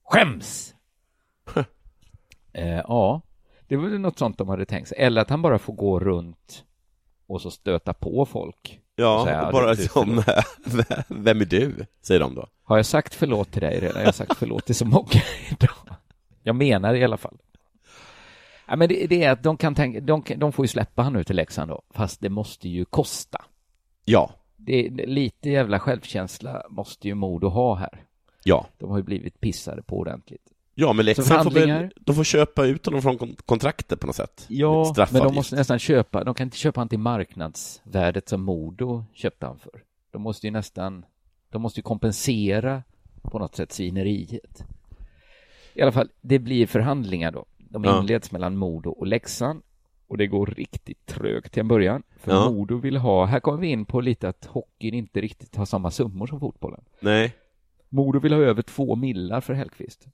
[0.04, 0.74] Skäms!
[2.54, 3.22] eh, ja,
[3.68, 4.98] det var väl något sånt de hade tänkt sig.
[4.98, 6.64] Eller att han bara får gå runt
[7.28, 8.80] och så stöta på folk.
[8.96, 10.24] Ja, säga, bara "Du, du, som,
[11.08, 11.86] vem är du?
[12.02, 12.48] Säger de då.
[12.64, 14.00] Har jag sagt förlåt till dig redan?
[14.00, 15.22] Jag har sagt förlåt till så många
[15.52, 15.96] idag.
[16.44, 17.38] Jag menar i alla fall.
[18.68, 21.14] Ja, men det, det är att de kan tänka, de, de får ju släppa han
[21.14, 23.46] nu till Leksand då, fast det måste ju kosta.
[24.06, 28.02] Ja, Det, lite jävla självkänsla måste ju Modo ha här.
[28.44, 28.68] ja.
[28.78, 30.42] De har ju blivit pissade på ordentligt.
[30.76, 34.16] Ja, men Leksand får, väl, de får köpa ut honom från kon- kontraktet på något
[34.16, 34.46] sätt.
[34.50, 39.06] Ja, men de måste nästan köpa, de kan inte köpa han till marknadsvärdet som Modo
[39.14, 39.72] köpte han för.
[40.12, 41.06] De måste ju nästan,
[41.50, 42.84] de måste ju kompensera
[43.22, 44.64] på något sätt svineriet.
[45.74, 47.46] I alla fall, det blir förhandlingar då.
[47.70, 48.00] De Ja.
[48.00, 49.62] inleds mellan Modo och Leksand
[50.08, 52.04] och det går riktigt trögt till en början.
[52.18, 52.50] För Ja.
[52.52, 55.92] Modo vill ha, här kommer vi in på lite att hockeyn inte riktigt har samma
[55.92, 56.84] summor som fotbollen.
[57.00, 57.36] Nej.
[57.90, 60.08] Modo vill ha över två millar för Hellqvist.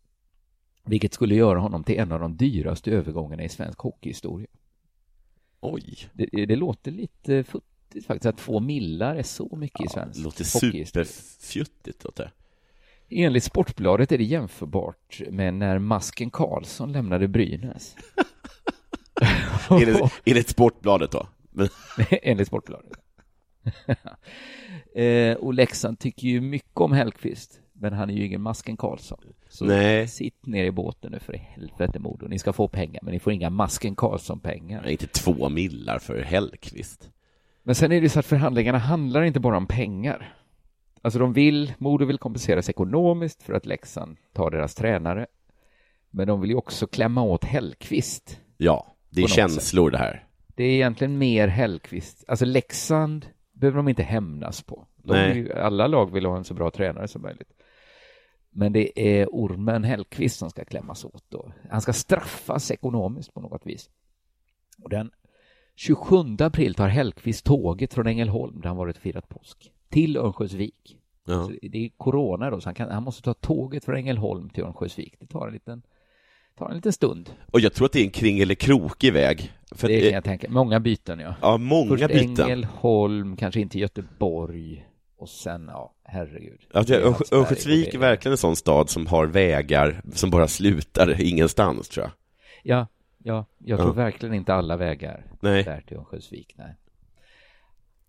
[0.85, 4.47] Vilket skulle göra honom till en av de dyraste övergångarna i svensk hockeyhistoria.
[5.59, 5.97] Oj.
[6.13, 10.23] Det, det låter lite futtigt faktiskt, att två millar är så mycket i svensk Det
[10.23, 11.05] låter hockeyhistoria.
[11.05, 12.03] superfjuttigt.
[12.03, 12.31] låter det.
[13.09, 17.95] Enligt Sportbladet är det jämförbart med när Masken Karlsson lämnade Brynäs.
[19.69, 21.27] Enligt, enligt Sportbladet då.
[22.09, 22.91] Enligt Sportbladet.
[24.95, 29.19] eh, och Leksand tycker ju mycket om Hellqvist, men han är ju ingen Masken Karlsson.
[29.49, 30.07] Så Nej.
[30.07, 32.27] sitt ner i båten nu för helvete Modo.
[32.27, 34.87] Ni ska få pengar, men ni får inga Masken Karlsson-pengar.
[34.87, 37.09] inte två millar för Hellqvist.
[37.63, 40.35] Men sen är det så att förhandlingarna handlar inte bara om pengar.
[41.03, 45.27] Alltså de vill, Modo vill kompenseras ekonomiskt för att Leksand tar deras tränare.
[46.09, 48.39] Men de vill ju också klämma åt Hellqvist.
[48.57, 50.27] Ja, det är känslor det här.
[50.47, 52.23] Det är egentligen mer Hellqvist.
[52.27, 54.87] Alltså Leksand behöver de inte hämnas på.
[55.03, 57.53] Vill, alla lag vill ha en så bra tränare som möjligt.
[58.49, 61.51] Men det är ormen Hellqvist som ska klämmas åt då.
[61.69, 63.89] Han ska straffas ekonomiskt på något vis.
[64.83, 65.11] Och den
[65.75, 70.97] 27 april tar Hellqvist tåget från Ängelholm där han varit och firat påsk till Örnsköldsvik.
[71.25, 71.49] Ja.
[71.61, 75.15] Det är corona då, så han, kan, han måste ta tåget från Ängelholm till Örnsköldsvik.
[75.19, 75.81] Det tar en liten,
[76.57, 77.29] tar en liten stund.
[77.51, 79.51] Och jag tror att det är en kring eller krokig väg.
[79.71, 80.49] För det kan jag tänka.
[80.49, 81.35] Många byten, ja.
[81.41, 82.45] Ja, många Först byten.
[82.45, 84.85] Ängelholm, kanske inte Göteborg
[85.17, 86.59] och sen, ja, herregud.
[86.73, 92.05] Alltså, Örnsköldsvik är verkligen en sån stad som har vägar som bara slutar ingenstans, tror
[92.05, 92.11] jag.
[92.63, 92.87] Ja,
[93.23, 93.93] ja, jag tror Ja.
[93.93, 95.63] verkligen inte alla vägar Nej.
[95.63, 96.53] där till Örnsköldsvik.
[96.57, 96.75] Nej.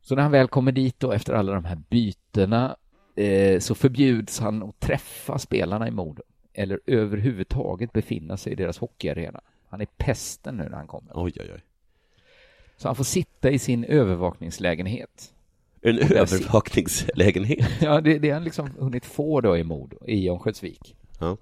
[0.04, 2.76] Så när han väl kommer dit då efter alla de här bytena
[3.16, 6.22] eh, så förbjuds han att träffa spelarna i Modo
[6.54, 9.40] eller överhuvudtaget befinna sig i deras hockeyarena.
[9.68, 11.12] Han är pesten nu när han kommer.
[11.14, 11.60] Oj, oj, oj.
[12.76, 15.32] Så han får sitta i sin övervakningslägenhet.
[15.80, 17.70] En övervakningslägenhet.
[17.80, 20.96] Ja, det, det har han liksom hunnit få då i Modo, i Örnsköldsvik.
[21.20, 21.36] Ja.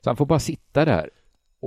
[0.00, 1.10] Så han får bara sitta där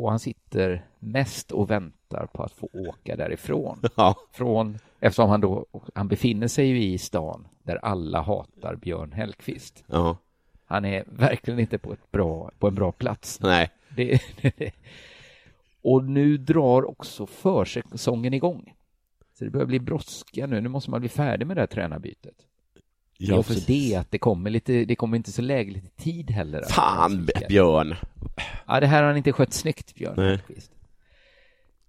[0.04, 3.82] och han sitter mest och väntar på att få åka därifrån.
[3.96, 4.16] Ja.
[4.32, 9.84] Från, eftersom han då, han befinner sig ju i stan där alla hatar Björn Hellkvist.
[9.88, 10.18] Ja.
[10.66, 13.40] Han är verkligen inte på, ett bra, på en bra plats.
[13.42, 13.72] Nej.
[13.96, 14.22] Det,
[15.82, 18.74] och nu drar också försäsongen igång.
[19.34, 20.62] Så det börjar bli brådska nu.
[20.62, 22.36] Nu måste man bli färdig med det här tränarbytet.
[23.20, 23.66] Det är Ja, också precis.
[23.92, 26.62] det att det kommer lite, det kommer inte så lägligt i tid heller.
[26.70, 27.96] Fan, B- Björn.
[28.68, 30.30] Ja, det här har han inte skött snyggt, Björn Nej.
[30.30, 30.72] Hellkvist.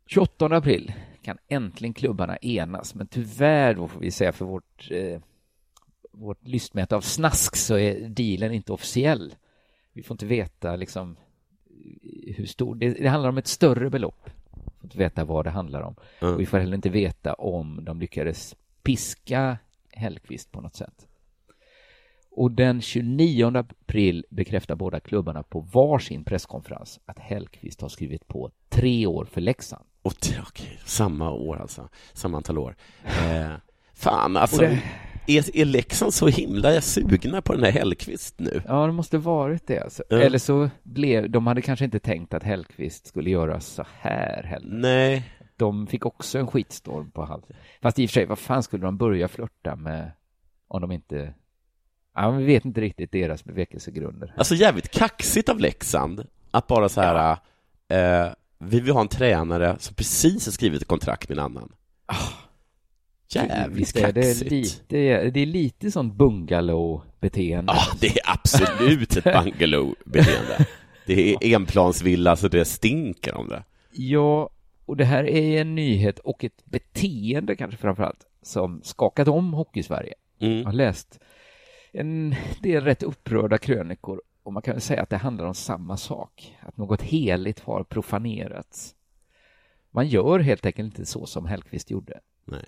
[0.06, 5.20] 28 april kan äntligen klubbarna enas, men tyvärr då får vi säga för vårt, eh,
[6.12, 9.34] vårt lystmäte av snask så är dealen inte officiell.
[9.92, 11.16] Vi får inte veta liksom
[12.36, 14.30] hur stor, det, det handlar om ett större belopp.
[14.54, 15.94] Vi får inte veta vad det handlar om.
[16.20, 16.34] Mm.
[16.34, 19.58] Och vi får heller inte veta om de lyckades piska
[19.92, 21.06] Hellkvist på något sätt.
[22.40, 28.50] Och den 29 april bekräftar båda klubbarna på varsin presskonferens att Hellkvist har skrivit på
[28.68, 29.84] tre år för Leksand.
[30.02, 30.12] Och
[30.48, 31.88] okej, samma år alltså.
[32.12, 32.76] Samma antal år.
[33.04, 33.52] Eh,
[33.94, 34.60] fan, alltså.
[34.62, 34.82] Det-
[35.26, 38.62] Är, är Leksand så himla sugna på den här Hellqvist nu?
[38.66, 39.78] Ja, det måste varit det.
[39.82, 40.02] Alltså.
[40.08, 40.18] Ja.
[40.20, 44.78] Eller så blev, de hade kanske inte tänkt att Hellkvist skulle göra så här heller.
[44.78, 45.24] Nej.
[45.56, 47.56] De fick också en skitstorm på halsen.
[47.82, 50.12] Fast i och för sig, vad fan skulle de börja flörta med
[50.68, 51.34] om de inte...
[52.14, 54.34] Ja, vi vet inte riktigt deras bevekelsegrunder.
[54.36, 57.36] Alltså jävligt kaxigt av Leksand att bara så här,
[57.88, 61.72] eh, vi vill ha en tränare som precis har skrivit ett kontrakt med en annan.
[63.34, 64.50] Jävligt Visst är det kaxigt.
[64.50, 67.72] lite, det är lite sånt bungalow-beteende.
[67.72, 70.66] Ja, det är absolut ett bungalow-beteende.
[71.06, 73.64] Det är enplansvilla så det stinker om det.
[73.92, 74.50] Ja,
[74.86, 79.52] och det här är en nyhet och ett beteende kanske framför allt som skakat om
[79.52, 80.14] Hockeysverige.
[80.40, 80.58] Mm.
[80.58, 81.20] Jag har läst
[81.92, 85.96] en del rätt upprörda krönikor och man kan väl säga att det handlar om samma
[85.96, 86.56] sak.
[86.60, 88.94] Att något heligt har profanerats.
[89.90, 92.20] Man gör helt enkelt inte så som Hellqvist gjorde.
[92.44, 92.64] Nej.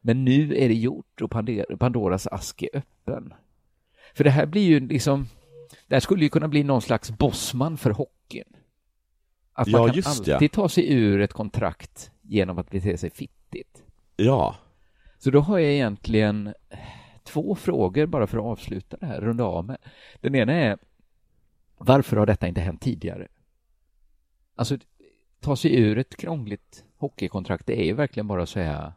[0.00, 3.34] Men nu är det gjort och Pandor- Pandoras ask är öppen.
[4.14, 5.26] För det här blir ju liksom,
[5.86, 8.56] det här skulle ju kunna bli någon slags bossman för hockeyn.
[9.52, 10.32] Att man Ja, kan just det.
[10.34, 13.82] alltid ta sig ur ett kontrakt genom att bete sig fittigt.
[14.16, 14.56] Ja.
[15.18, 16.54] Så då har jag egentligen
[17.28, 19.78] två frågor bara för att avsluta det här, runda av med.
[20.20, 20.78] Den ena är,
[21.78, 23.28] varför har detta inte hänt tidigare?
[24.54, 24.78] Alltså,
[25.40, 28.92] ta sig ur ett krångligt hockeykontrakt, det är ju verkligen bara att säga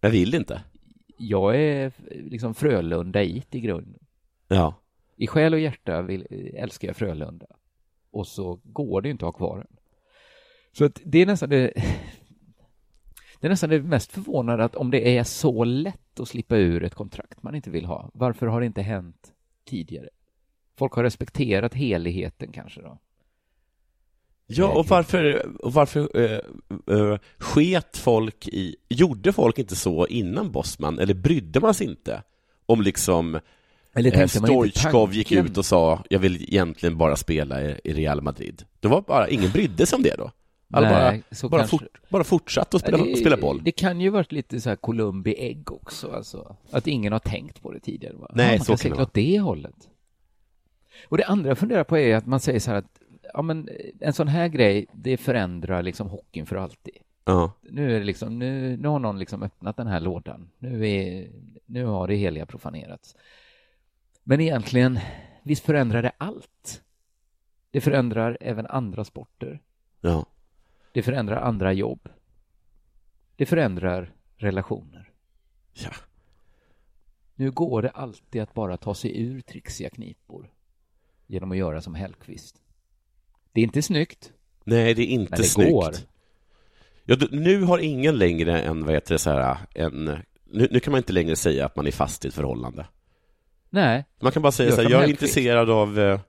[0.00, 0.62] Jag vill inte.
[1.16, 4.00] jag är liksom Frölundait i grunden.
[4.48, 4.74] Ja.
[5.16, 7.46] I själ och hjärta vill, älskar jag Frölunda.
[8.10, 9.76] Och så går det ju inte att ha kvar den.
[10.72, 11.72] Så att det är nästan det
[13.40, 16.84] det är nästan det mest förvånande att om det är så lätt att slippa ur
[16.84, 19.32] ett kontrakt man inte vill ha, varför har det inte hänt
[19.68, 20.08] tidigare?
[20.78, 22.98] Folk har respekterat heligheten kanske då.
[24.46, 26.40] Ja, och varför, och varför eh,
[26.96, 28.76] eh, sket folk i...
[28.88, 32.22] Gjorde folk inte så innan Bosman, eller brydde man sig inte
[32.66, 33.40] om liksom
[33.94, 37.92] Eller eh, inte Stoichkov gick ut och sa jag vill egentligen bara spela i, i
[37.92, 38.64] Real Madrid.
[38.80, 40.30] Det var bara, ingen brydde sig om det då.
[40.72, 43.60] Alla Nej, bara, bara, kanske- fort, bara fortsatte att spela, det- spela boll.
[43.64, 46.56] Det kan ju varit lite så här Columbi ägg också, alltså.
[46.70, 48.16] Att ingen har tänkt på det tidigare.
[48.16, 48.30] Va?
[48.34, 49.88] Nej, ja, man så kan se det åt det hållet.
[51.08, 53.00] Och det andra jag funderar på är att man säger så här att
[53.34, 53.68] ja, men
[54.00, 56.94] en sån här grej, det förändrar liksom hockeyn för alltid.
[57.24, 57.52] Ja.
[57.62, 60.50] Nu är det liksom, nu, nu har någon liksom öppnat den här lådan.
[60.58, 61.28] Nu, är,
[61.66, 63.16] nu har det heliga profanerats.
[64.22, 64.98] Men egentligen,
[65.42, 66.82] visst förändrar det allt?
[67.70, 69.60] Det förändrar även andra sporter.
[70.00, 70.26] Ja.
[70.92, 72.08] Det förändrar andra jobb.
[73.36, 75.10] Det förändrar relationer.
[75.72, 75.90] Ja.
[77.34, 80.50] Nu går det alltid att bara ta sig ur trixiga knipor.
[81.26, 82.56] genom att göra som Hellqvist.
[83.52, 84.32] Det är inte snyggt.
[84.64, 85.70] Nej, det är inte Men det snyggt.
[85.70, 85.94] går.
[87.04, 90.04] Ja, nu har ingen längre en, vad heter det, så här, en,
[90.44, 92.86] nu, nu kan man inte längre säga att man är fast i ett förhållande.
[93.70, 94.04] Nej.
[94.20, 95.22] Man kan bara säga så här, jag är Hellqvist.
[95.22, 96.20] intresserad av, eh,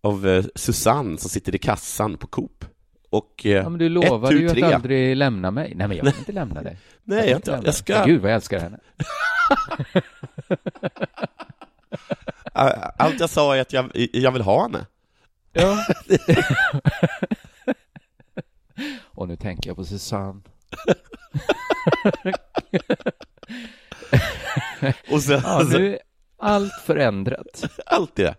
[0.00, 2.64] av eh, Susanne som sitter i kassan på Coop.
[3.10, 4.62] Och eh, Ja, men du ett, lovade tu, ju tre.
[4.62, 5.72] att aldrig lämna mig.
[5.76, 6.78] Nej, men jag vill inte lämna dig.
[7.04, 8.04] Nej, vill jag, inte jag, jag ska...
[8.04, 8.78] Gud, vad jag älskar henne.
[12.98, 14.86] Allt jag sa är att jag, jag vill ha henne.
[15.52, 15.86] Ja.
[19.04, 20.40] Och nu tänker jag på Susanne.
[25.10, 25.98] Och sen, ja, nu är
[26.38, 27.64] allt förändrat.
[27.86, 28.34] Allt det.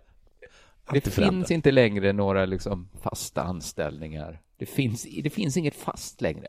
[0.92, 1.36] Det är förändrat.
[1.36, 4.42] finns inte längre några liksom fasta anställningar.
[4.58, 6.48] Det finns, det finns inget fast längre.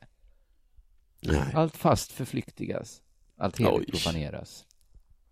[1.22, 1.42] Nej.
[1.54, 3.00] Allt fast förflyktigas.
[3.38, 4.64] Allt heligt profaneras.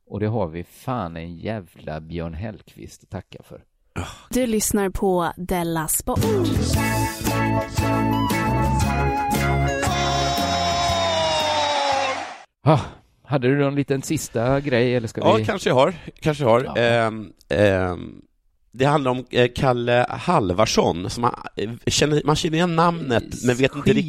[0.07, 3.65] Och det har vi fan en jävla Björn Hellkvist att tacka för.
[4.31, 6.21] Du lyssnar på Della Sport.
[12.63, 12.81] Ah,
[13.23, 15.45] hade du någon liten sista grej eller ska Ja, vi?
[15.45, 15.95] kanske jag har.
[16.21, 16.63] Kanske jag har.
[16.65, 16.77] Ja.
[16.77, 18.23] Ehm, ehm,
[18.79, 23.57] det handlar om eh, Kalle Halvarsson, som man, eh, känner, man känner igen namnet, men
[23.57, 24.05] vet inte riktigt...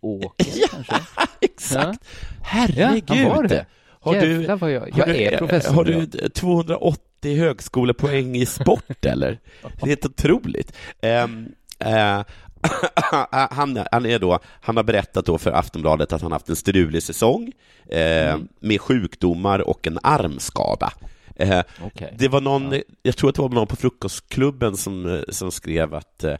[0.00, 0.94] Skidåkare kanske?
[1.40, 1.98] Exakt!
[2.02, 3.04] Ja, Herregud!
[3.10, 3.66] han var det.
[4.00, 9.04] Har du, vad jag- har jag du, är professor Har du 280 högskolepoäng i sport,
[9.06, 9.38] eller?
[9.62, 10.72] Det är helt otroligt.
[11.02, 11.46] Ehm,
[11.78, 12.22] eh,
[13.50, 17.02] han, han, är då, han har berättat då för Aftonbladet att han haft en strulig
[17.02, 17.52] säsong
[17.90, 18.48] eh, Mm.
[18.60, 20.92] med sjukdomar och en armskada.
[21.36, 22.14] Eh, Okej.
[22.18, 25.94] Det var någon, jag tror att det var någon på Frukostklubben som, eh, som skrev
[25.94, 26.36] att, eh,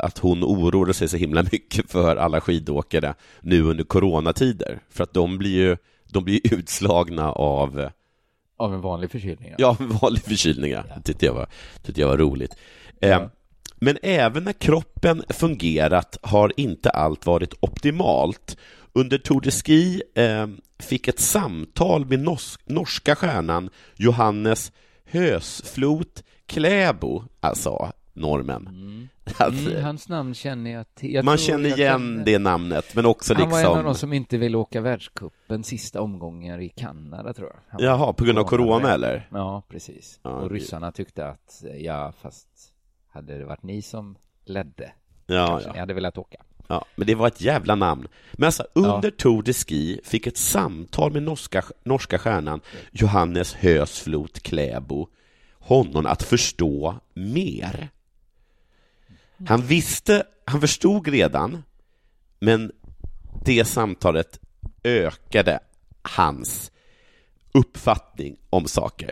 [0.00, 5.14] att hon oroade sig så himla mycket för alla skidåkare nu under coronatider, för att
[5.14, 5.76] de blir ju
[6.12, 7.90] de blir utslagna av eh,
[8.58, 9.54] Av en vanlig förkylning?
[9.58, 10.82] Ja, en vanlig förkylning, ja.
[10.96, 11.48] Det tyckte jag var,
[11.82, 12.56] tyckte jag var roligt.
[13.00, 13.22] Eh,
[13.80, 18.56] Men även när kroppen fungerat har inte allt varit optimalt.
[18.92, 20.46] Under Tour de Ski eh,
[20.78, 24.72] fick ett samtal med nors- norska stjärnan Johannes
[25.04, 28.68] Hösflot Kläbo, alltså normen.
[29.38, 31.22] Alltså, Mm, hans namn känner jag till.
[31.24, 33.84] Man känner igen kan- det namnet, men också Han var en av liksom...
[33.84, 37.56] de som inte ville åka världscupen sista omgången i Kanada, tror jag.
[37.68, 39.28] Han Jaha, på grund av corona, eller?
[39.32, 40.20] Ja, precis.
[40.22, 42.48] Ja, och ryssarna tyckte att, ja, fast
[43.12, 44.92] hade det varit ni som ledde,
[45.26, 45.72] Ja, kanske ja.
[45.72, 46.38] ni hade velat åka.
[46.70, 48.08] Ja, men det var ett jävla namn.
[48.32, 52.60] Men alltså, under Tour de Ski fick ett samtal med norska, norska stjärnan
[52.92, 55.08] Johannes Hösflot Kläbo
[55.68, 57.88] honom att förstå mer.
[59.46, 61.64] Han visste, han förstod redan,
[62.40, 62.72] men
[63.44, 64.40] det samtalet
[64.84, 65.60] ökade
[66.02, 66.72] hans
[67.52, 69.10] uppfattning om saker.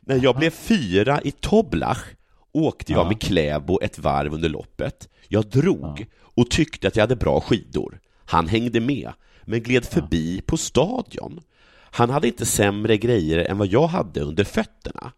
[0.00, 2.04] När jag blev fyra i Toblach
[2.52, 3.08] åkte jag Ja.
[3.08, 5.08] med Kläbo ett varv under loppet.
[5.28, 8.00] Jag drog och tyckte att jag hade bra skidor.
[8.24, 11.40] Han hängde med, men gled förbi på stadion.
[11.74, 15.12] Han hade inte sämre grejer än vad jag hade under fötterna.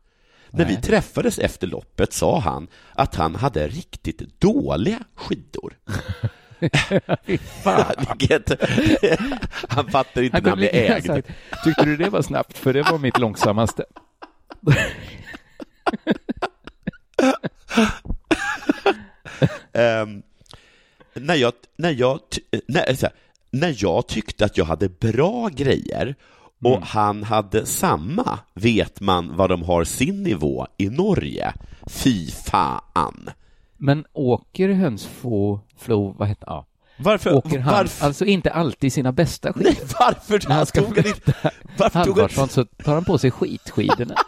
[0.51, 0.83] När vi Nej.
[0.83, 5.79] träffades efter loppet sa han att han hade riktigt dåliga skidor.
[9.69, 10.91] Han fattar inte när han blir ägd.
[10.97, 11.29] Exakt.
[11.65, 12.59] Tyckte du det var snabbt?
[12.59, 13.85] För det var mitt långsammaste.
[19.73, 20.23] Ehm,
[21.15, 22.21] när, jag, när, jag,
[22.69, 23.11] när, här,
[23.51, 26.15] när jag tyckte att jag hade bra grejer
[26.65, 26.83] och Mm.
[26.83, 31.53] han hade samma, vet man vad de har sin nivå i Norge?
[31.87, 33.31] Fy fan!
[33.77, 36.67] Men åker hönsfå, flo, vad heter ja.
[36.97, 39.71] Varför- Åker han varför- alltså inte alltid sina bästa skidor?
[39.71, 43.19] Nej, varför När han ska tog han inte- varför tog han- så tar han på
[43.19, 44.15] sig skitskidorna.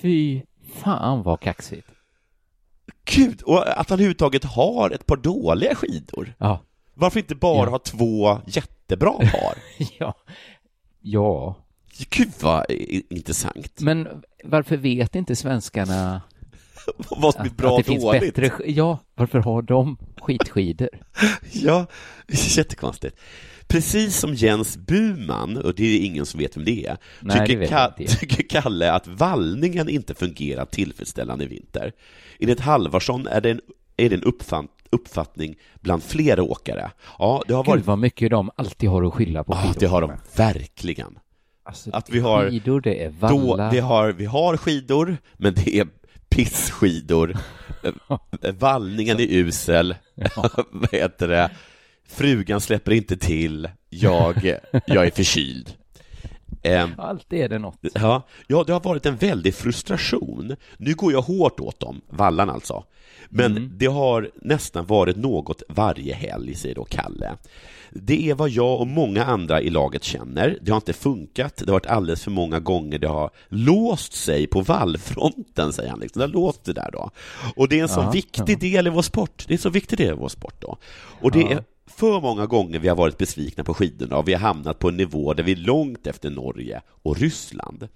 [0.00, 0.42] Fy
[0.74, 1.88] fan vad kaxigt.
[3.04, 6.34] Gud, och att han överhuvudtaget har ett par dåliga skidor.
[6.38, 6.60] Ja.
[6.94, 7.70] Varför inte bara Ja.
[7.70, 9.54] ha två jättebra par?
[9.98, 10.14] ja.
[11.00, 11.56] Ja.
[12.10, 12.64] Gud vad
[13.10, 13.80] intressant.
[13.80, 16.22] Men varför vet inte svenskarna
[17.10, 18.34] Vad som är bra att det och finns dåligt?
[18.34, 20.88] bättre Ja, varför har de skitskidor?
[21.52, 21.86] Ja,
[22.56, 23.16] jättekonstigt.
[23.68, 27.46] Precis som Jens Buman, och det är ingen som vet vem det är, Nej, det
[27.46, 31.92] tycker, vet Ka- tycker Kalle att vallningen inte fungerar tillfredsställande i vinter.
[32.40, 33.60] Enligt Halvarsson är det en,
[33.96, 36.90] är det en uppfatt, uppfattning bland flera åkare.
[37.18, 37.84] Ja, det har Gud varit...
[37.86, 39.80] vad mycket de alltid har att skylla på Ja, skidor.
[39.80, 41.18] det har de verkligen.
[41.66, 43.70] Alltså, att vi har, skidor, det är då, vallar.
[43.70, 45.86] vi, har, vi har skidor, men det är
[46.28, 47.36] pissskidor.
[48.42, 49.94] Eh, Vallningen är usel.
[50.72, 51.50] Vad heter det?
[52.08, 53.68] Frugan släpper inte till.
[53.90, 55.74] Jag, jag är förkyld.
[56.62, 57.78] Eh, Alltid är det något.
[57.94, 60.56] Ja, ja, det har varit en väldig frustration.
[60.76, 62.84] Nu går jag hårt åt dem, vallan alltså.
[63.28, 63.70] Men Mm.
[63.76, 67.32] det har nästan varit något varje helg, säger då Kalle.
[67.90, 70.58] Det är vad jag och många andra i laget känner.
[70.62, 71.56] Det har inte funkat.
[71.56, 76.00] Det har varit alldeles för många gånger det har låst sig på vallfronten, säger han.
[76.00, 76.20] Liksom.
[76.20, 77.10] Det har låst det där då.
[77.56, 79.44] Och det är en så Ja, viktig del i vår sport.
[79.48, 80.76] Det är en så viktig del i vår sport då.
[81.20, 81.50] Och det Ja.
[81.50, 84.88] är för många gånger vi har varit besvikna på skidorna och vi har hamnat på
[84.88, 87.88] en nivå där vi är långt efter Norge och Ryssland.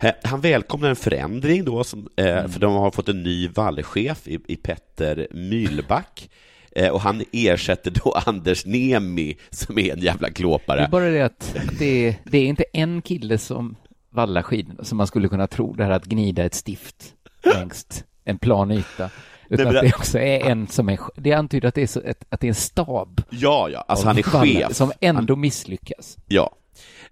[0.00, 4.28] Eh, Han välkomnar en förändring då, som, eh, för de har fått en ny vallchef
[4.28, 6.30] i, i Petter Myhlback.
[6.72, 10.80] Eh, och han ersätter då Anders Nemi som är en jävla Det klåpare.
[10.84, 13.76] är bara det att det är, det är inte en kille som
[14.10, 17.14] vallar skidorna som man skulle kunna tro det här att gnida ett stift
[17.54, 19.10] längs en plan yta.
[19.50, 22.00] Utan att det- det också är en som är, det antyder att det är, så,
[22.28, 23.22] att det är en stab.
[23.30, 24.74] Ja, ja, alltså han är chef.
[24.76, 26.16] Som ändå misslyckas.
[26.26, 26.54] Ja.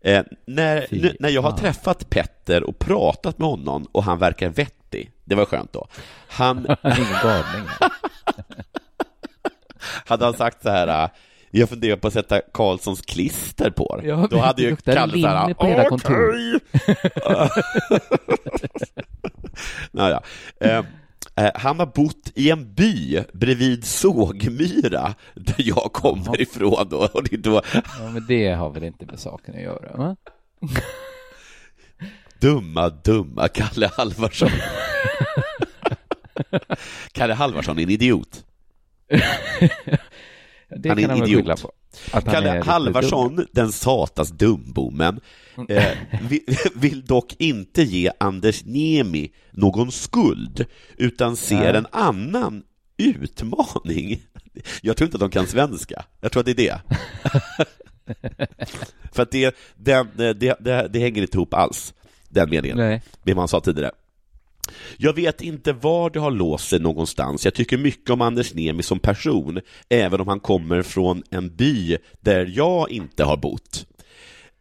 [0.01, 4.19] Eh, när, Fy nu, när jag har träffat Petter och pratat med honom och han
[4.19, 5.87] verkar vettig, det var skönt då.
[6.29, 7.69] Han, Han ingen galning.
[10.07, 11.09] hade han sagt så här,
[11.51, 14.09] jag funderar på att sätta Karlssons klister på det.
[14.09, 16.61] Ja, Då hade ju Kalle så här, på hela "Okej."
[19.91, 20.21] Naja.
[20.61, 20.83] Eh,
[21.55, 27.09] han har bott i en by bredvid Sågmyra, där jag kommer ifrån då.
[27.15, 30.17] Och det är då Ja, men det har väl inte med saken att göra, va?
[32.41, 34.51] dumma, dumma Kalle Halvarsson.
[37.13, 38.45] Kalle Halvarsson är en idiot.
[40.69, 41.43] Det Han är kan en han väl idiot.
[41.43, 41.73] skylla på.
[42.25, 45.21] Kalle Halvarsson, den satans dumbommen,
[45.69, 45.85] eh,
[46.29, 46.41] vill,
[46.75, 50.67] vill dock inte ge Anders Niemi någon skuld,
[50.97, 52.63] utan ser en annan
[52.97, 54.23] utmaning.
[54.83, 56.05] Jag tror inte att de kan svenska.
[56.21, 56.81] Jag tror att det är det.
[59.13, 61.95] För att det, det, det, det, det hänger inte ihop alls,
[62.29, 63.03] den meningen, Nej.
[63.23, 63.91] det man sa tidigare.
[64.97, 67.45] Jag vet inte var det har låst sig någonstans.
[67.45, 71.97] Jag tycker mycket om Anders Niemi som person, även om han kommer från en by
[72.21, 73.87] där jag inte har bott.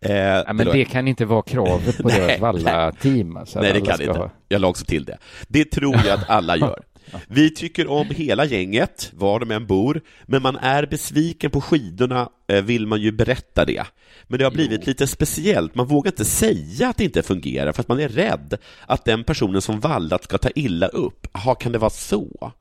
[0.05, 3.37] Eh, Ja, men det kan inte vara kravet på Nej, deras Valla-team.
[3.37, 4.19] Alltså, Nej, det kan ska inte.
[4.19, 5.17] ha- Jag la också till det.
[5.47, 6.83] Det tror jag att alla gör.
[7.27, 12.29] Vi tycker om hela gänget, var de än bor, men man är besviken på skidorna
[12.47, 13.83] eh, vill man ju berätta det.
[14.27, 17.81] Men det har blivit lite speciellt, man vågar inte säga att det inte fungerar för
[17.81, 21.27] att man är rädd att den personen som vallat ska ta illa upp.
[21.33, 22.51] Jaha, kan det vara så?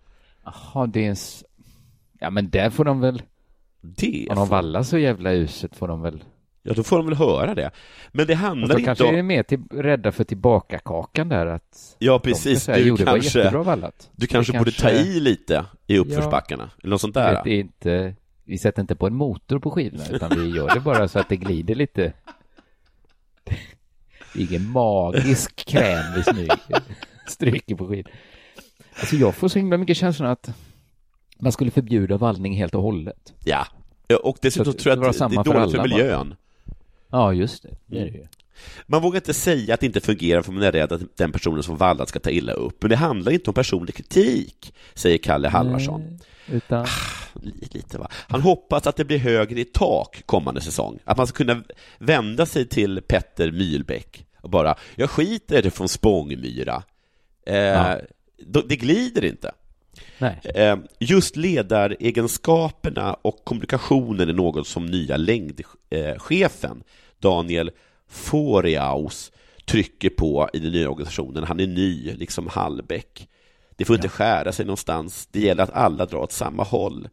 [0.45, 1.17] Jaha, det är en...
[2.21, 3.23] Ja, men där får de väl...
[3.81, 6.25] Det Om de vallar så jävla uset får de väl...
[6.62, 7.71] Ja, då får de väl höra det.
[8.12, 9.15] Men det handlar inte kanske om...
[9.15, 11.97] är mer till, rädda för tillbakakakan där att...
[11.99, 12.62] Ja, precis.
[12.62, 13.91] säga, Du jo, kanske-.
[14.12, 17.41] Du kanske Det borde ta i lite i uppförsbackarna, eller något sånt där.
[17.45, 18.15] Det är inte...
[18.45, 21.28] Vi sätter inte på en motor på skidorna, utan vi gör det bara så att
[21.28, 22.12] det glider lite.
[23.45, 26.82] Det är ingen magisk kräm vi smyger,
[27.26, 28.12] stryker på skidor.
[29.01, 30.51] Alltså jag får så himla mycket känslan att
[31.38, 33.34] man skulle förbjuda vallning helt och hållet.
[33.45, 33.66] Ja,
[34.22, 35.88] och dessutom Så tror jag det att det samma är för dåligt för bara.
[35.88, 36.34] miljön.
[37.11, 37.76] Ja, just det.
[37.86, 38.26] det, är det ju.
[38.86, 41.62] Man vågar inte säga att det inte fungerar för man är rädd att den personen
[41.62, 42.82] som vallat ska ta illa upp.
[42.82, 46.18] Men det handlar inte om personlig kritik, säger Kalle Halvarsson.
[46.49, 46.86] Utan...
[47.72, 48.09] Lite va.
[48.28, 50.99] Han hoppas att det blir högre i tak kommande säsong.
[51.05, 51.62] Att man ska kunna
[51.99, 56.82] vända sig till Petter Mylbäck och bara, jag skiter i det från Spångmyra.
[57.47, 57.99] Eh, Ja.
[58.66, 59.53] Det glider inte.
[60.18, 60.41] Nej.
[60.45, 66.82] Eh, Just ledaregenskaperna och kommunikationen är något som nya längdchefen
[67.18, 67.70] Daniel
[68.09, 69.32] Foriaus
[69.64, 71.45] trycker på i den nya organisationen.
[71.45, 73.28] Han är ny, liksom Hallbäck.
[73.76, 75.28] Det får inte skära sig någonstans.
[75.32, 77.09] Det gäller att alla drar åt samma håll.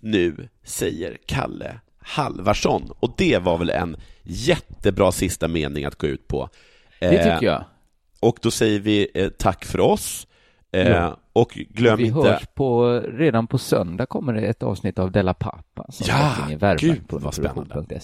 [0.00, 2.90] Nu, säger Kalle Halvarsson.
[3.00, 6.48] Och det var väl en jättebra sista mening att gå ut på.
[7.00, 7.64] Det Eh, tycker jag.
[8.20, 10.26] Och då säger vi eh, tack för oss.
[10.72, 11.16] Eh, Ja.
[11.32, 12.20] Och glöm vi inte...
[12.20, 16.34] hörs på, redan på söndag kommer det ett avsnitt av Della Pappa som Ja,
[16.78, 18.00] gud, på vad spännande.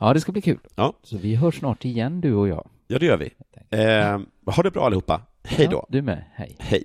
[0.00, 0.58] Ja, det ska bli kul.
[0.74, 0.92] Ja.
[1.02, 2.68] Så vi hörs snart igen du och jag.
[2.86, 3.30] Ja, det gör vi.
[3.70, 4.20] Eh,
[4.54, 5.20] ha det bra allihopa.
[5.44, 5.76] Hej då.
[5.76, 6.24] Ja, du med.
[6.34, 6.56] Hej.
[6.58, 6.84] Hej.